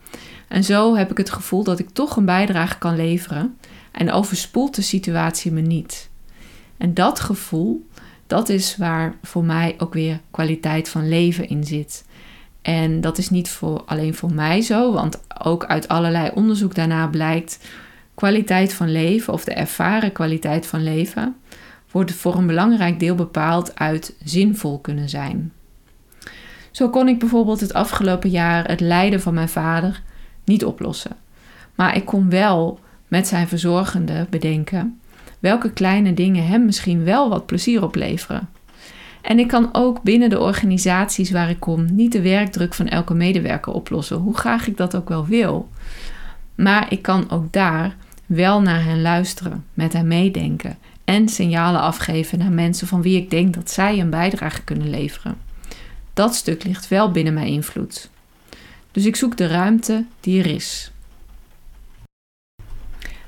En 0.47 0.63
zo 0.63 0.95
heb 0.95 1.11
ik 1.11 1.17
het 1.17 1.29
gevoel 1.29 1.63
dat 1.63 1.79
ik 1.79 1.89
toch 1.89 2.15
een 2.15 2.25
bijdrage 2.25 2.77
kan 2.77 2.95
leveren 2.95 3.57
en 3.91 4.11
overspoelt 4.11 4.75
de 4.75 4.81
situatie 4.81 5.51
me 5.51 5.61
niet. 5.61 6.09
En 6.77 6.93
dat 6.93 7.19
gevoel, 7.19 7.87
dat 8.27 8.49
is 8.49 8.77
waar 8.77 9.15
voor 9.21 9.43
mij 9.43 9.75
ook 9.77 9.93
weer 9.93 10.19
kwaliteit 10.31 10.89
van 10.89 11.09
leven 11.09 11.47
in 11.49 11.63
zit. 11.63 12.05
En 12.61 13.01
dat 13.01 13.17
is 13.17 13.29
niet 13.29 13.49
voor, 13.49 13.83
alleen 13.85 14.15
voor 14.15 14.33
mij 14.33 14.61
zo, 14.61 14.91
want 14.91 15.21
ook 15.43 15.65
uit 15.65 15.87
allerlei 15.87 16.31
onderzoek 16.33 16.75
daarna 16.75 17.07
blijkt 17.07 17.59
kwaliteit 18.15 18.73
van 18.73 18.91
leven 18.91 19.33
of 19.33 19.43
de 19.43 19.53
ervaren 19.53 20.11
kwaliteit 20.11 20.65
van 20.65 20.83
leven 20.83 21.35
wordt 21.91 22.13
voor 22.13 22.35
een 22.35 22.47
belangrijk 22.47 22.99
deel 22.99 23.15
bepaald 23.15 23.79
uit 23.79 24.13
zinvol 24.23 24.79
kunnen 24.79 25.09
zijn. 25.09 25.51
Zo 26.71 26.89
kon 26.89 27.07
ik 27.07 27.19
bijvoorbeeld 27.19 27.59
het 27.59 27.73
afgelopen 27.73 28.29
jaar 28.29 28.67
het 28.67 28.79
lijden 28.79 29.21
van 29.21 29.33
mijn 29.33 29.49
vader 29.49 30.01
niet 30.45 30.65
oplossen. 30.65 31.15
Maar 31.75 31.95
ik 31.95 32.05
kon 32.05 32.29
wel 32.29 32.79
met 33.07 33.27
zijn 33.27 33.47
verzorgende 33.47 34.27
bedenken 34.29 34.99
welke 35.39 35.71
kleine 35.71 36.13
dingen 36.13 36.47
hem 36.47 36.65
misschien 36.65 37.03
wel 37.03 37.29
wat 37.29 37.45
plezier 37.45 37.83
opleveren. 37.83 38.49
En 39.21 39.39
ik 39.39 39.47
kan 39.47 39.69
ook 39.71 40.01
binnen 40.01 40.29
de 40.29 40.39
organisaties 40.39 41.31
waar 41.31 41.49
ik 41.49 41.59
kom 41.59 41.85
niet 41.95 42.11
de 42.11 42.21
werkdruk 42.21 42.73
van 42.73 42.87
elke 42.87 43.13
medewerker 43.13 43.73
oplossen, 43.73 44.17
hoe 44.17 44.37
graag 44.37 44.67
ik 44.67 44.77
dat 44.77 44.95
ook 44.95 45.09
wel 45.09 45.25
wil. 45.25 45.69
Maar 46.55 46.91
ik 46.91 47.01
kan 47.01 47.29
ook 47.29 47.53
daar 47.53 47.95
wel 48.25 48.61
naar 48.61 48.83
hen 48.83 49.01
luisteren, 49.01 49.65
met 49.73 49.93
hen 49.93 50.07
meedenken 50.07 50.77
en 51.03 51.29
signalen 51.29 51.81
afgeven 51.81 52.39
naar 52.39 52.51
mensen 52.51 52.87
van 52.87 53.01
wie 53.01 53.17
ik 53.17 53.29
denk 53.29 53.53
dat 53.53 53.71
zij 53.71 53.99
een 53.99 54.09
bijdrage 54.09 54.63
kunnen 54.63 54.89
leveren. 54.89 55.37
Dat 56.13 56.35
stuk 56.35 56.63
ligt 56.63 56.87
wel 56.87 57.11
binnen 57.11 57.33
mijn 57.33 57.47
invloed. 57.47 58.09
Dus 58.93 59.05
ik 59.05 59.15
zoek 59.15 59.37
de 59.37 59.47
ruimte 59.47 60.05
die 60.19 60.39
er 60.39 60.49
is. 60.49 60.91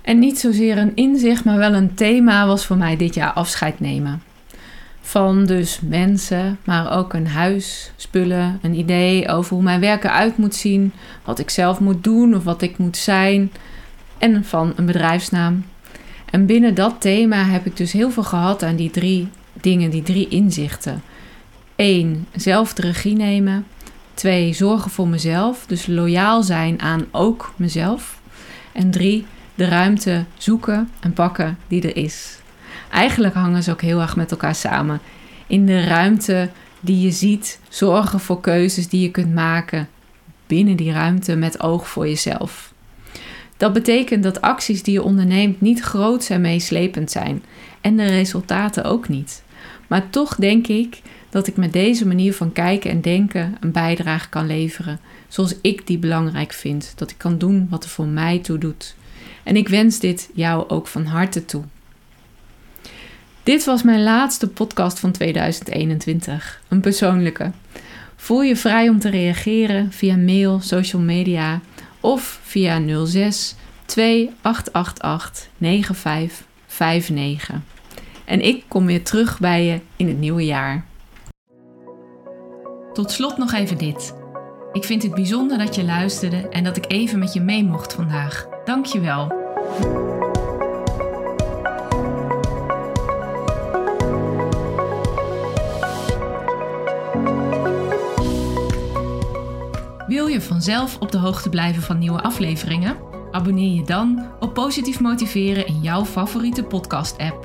En 0.02 0.20
niet 0.20 0.40
zozeer 0.40 0.78
een 0.78 0.96
inzicht, 0.96 1.46
maar 1.46 1.58
wel 1.58 1.74
een 1.74 1.96
thema 1.96 2.48
was 2.48 2.66
voor 2.66 2.78
mij 2.78 2.98
dit 2.98 3.16
jaar 3.16 3.32
afscheid 3.32 3.80
nemen. 3.80 4.22
Van 5.02 5.46
dus 5.46 5.80
mensen, 5.82 6.60
maar 6.64 6.98
ook 6.98 7.14
een 7.14 7.28
huis, 7.28 7.92
spullen, 7.96 8.60
een 8.62 8.74
idee 8.74 9.28
over 9.28 9.54
hoe 9.54 9.64
mijn 9.64 9.80
werk 9.80 10.04
eruit 10.04 10.38
moet 10.38 10.56
zien, 10.56 10.94
wat 11.24 11.40
ik 11.40 11.50
zelf 11.50 11.80
moet 11.80 12.04
doen 12.04 12.36
of 12.36 12.44
wat 12.44 12.62
ik 12.62 12.78
moet 12.78 12.98
zijn, 12.98 13.52
en 14.18 14.44
van 14.44 14.74
een 14.76 14.86
bedrijfsnaam. 14.86 15.66
En 16.32 16.46
binnen 16.46 16.76
dat 16.76 16.96
thema 17.00 17.44
heb 17.44 17.66
ik 17.66 17.78
dus 17.78 17.92
heel 17.92 18.12
veel 18.12 18.24
gehad 18.24 18.64
aan 18.64 18.76
die 18.76 18.90
drie 18.90 19.28
dingen, 19.54 19.90
die 19.90 20.04
drie 20.04 20.28
inzichten. 20.28 21.02
Eén, 21.76 22.28
zelf 22.36 22.74
de 22.74 22.82
regie 22.82 23.16
nemen. 23.16 23.66
Twee, 24.16 24.54
zorgen 24.54 24.92
voor 24.92 25.08
mezelf, 25.08 25.66
dus 25.66 25.86
loyaal 25.88 26.44
zijn 26.44 26.82
aan 26.82 27.06
ook 27.12 27.54
mezelf. 27.56 28.20
En 28.72 28.92
drie, 28.92 29.26
de 29.56 29.66
ruimte 29.66 30.26
zoeken 30.38 30.90
en 31.00 31.14
pakken 31.14 31.58
die 31.68 31.82
er 31.82 31.98
is. 31.98 32.40
Eigenlijk 32.92 33.34
hangen 33.34 33.64
ze 33.64 33.72
ook 33.72 33.82
heel 33.82 34.02
erg 34.02 34.16
met 34.16 34.32
elkaar 34.32 34.56
samen. 34.56 35.00
In 35.48 35.66
de 35.66 35.84
ruimte 35.84 36.50
die 36.80 37.02
je 37.02 37.12
ziet, 37.12 37.60
zorgen 37.70 38.20
voor 38.20 38.42
keuzes 38.42 38.88
die 38.88 39.02
je 39.02 39.12
kunt 39.12 39.34
maken 39.34 39.90
binnen 40.48 40.76
die 40.76 40.92
ruimte 40.92 41.36
met 41.36 41.62
oog 41.62 41.88
voor 41.88 42.08
jezelf. 42.08 42.74
Dat 43.58 43.74
betekent 43.74 44.24
dat 44.24 44.42
acties 44.42 44.84
die 44.84 44.94
je 44.94 45.04
onderneemt 45.04 45.62
niet 45.62 45.82
groot 45.82 46.30
en 46.30 46.42
meeslepend 46.42 47.12
zijn 47.12 47.44
en 47.82 47.96
de 47.96 48.06
resultaten 48.06 48.84
ook 48.84 49.10
niet. 49.10 49.44
Maar 49.88 50.10
toch 50.10 50.36
denk 50.36 50.68
ik 50.68 51.02
dat 51.36 51.48
ik 51.48 51.56
met 51.56 51.74
deze 51.74 52.08
manier 52.08 52.34
van 52.34 52.52
kijken 52.52 52.92
en 52.92 53.02
denken 53.02 53.58
een 53.60 53.72
bijdrage 53.72 54.30
kan 54.30 54.46
leveren, 54.46 55.00
zoals 55.28 55.56
ik 55.62 55.88
die 55.88 55.98
belangrijk 55.98 56.54
vind, 56.54 56.94
dat 56.96 57.12
ik 57.12 57.18
kan 57.18 57.38
doen 57.38 57.68
wat 57.70 57.84
er 57.84 57.90
voor 57.90 58.08
mij 58.08 58.40
toe 58.40 58.58
doet. 58.58 58.96
En 59.44 59.56
ik 59.56 59.68
wens 59.68 60.00
dit 60.00 60.30
jou 60.34 60.70
ook 60.70 60.88
van 60.88 61.06
harte 61.06 61.46
toe. 61.46 61.64
Dit 63.44 63.66
was 63.66 63.84
mijn 63.84 64.04
laatste 64.04 64.48
podcast 64.48 65.00
van 65.00 65.12
2021, 65.12 66.62
een 66.68 66.82
persoonlijke. 66.82 67.52
Voel 68.16 68.42
je 68.42 68.56
vrij 68.56 68.90
om 68.90 69.00
te 69.00 69.10
reageren 69.10 69.92
via 69.92 70.16
mail, 70.16 70.60
social 70.60 71.02
media 71.02 71.62
of 72.00 72.40
via 72.44 73.06
06 73.06 73.56
2888 73.86 75.48
9559. 75.58 77.56
En 78.26 78.42
ik 78.42 78.64
kom 78.68 78.86
weer 78.86 79.04
terug 79.04 79.40
bij 79.40 79.66
je 79.66 79.80
in 79.96 80.08
het 80.08 80.20
nieuwe 80.20 80.46
jaar. 80.46 80.86
Tot 82.96 83.12
slot 83.12 83.38
nog 83.38 83.54
even 83.54 83.78
dit. 83.78 84.16
Ik 84.72 84.84
vind 84.84 85.04
het 85.04 85.16
bijzonder 85.16 85.58
dat 85.58 85.76
je 85.76 85.84
luisterde 85.84 86.50
en 86.50 86.64
dat 86.64 86.78
ik 86.78 86.92
even 86.92 87.20
met 87.20 87.34
je 87.34 87.42
mee 87.42 87.64
mocht 87.64 87.94
vandaag. 87.94 88.48
Dank 88.66 88.86
je 88.86 89.00
wel. 89.00 89.28
Wil 100.08 100.28
je 100.28 100.42
vanzelf 100.42 100.98
op 101.00 101.12
de 101.12 101.18
hoogte 101.18 101.50
blijven 101.50 101.82
van 101.82 102.00
nieuwe 102.00 102.22
afleveringen? 102.22 102.98
Abonneer 103.32 103.76
je 103.76 103.84
dan 103.84 104.26
op 104.40 104.54
Positief 104.54 105.00
Motiveren 105.00 105.68
in 105.68 105.82
jouw 105.82 106.06
favoriete 106.06 106.64
podcast-app. 106.64 107.45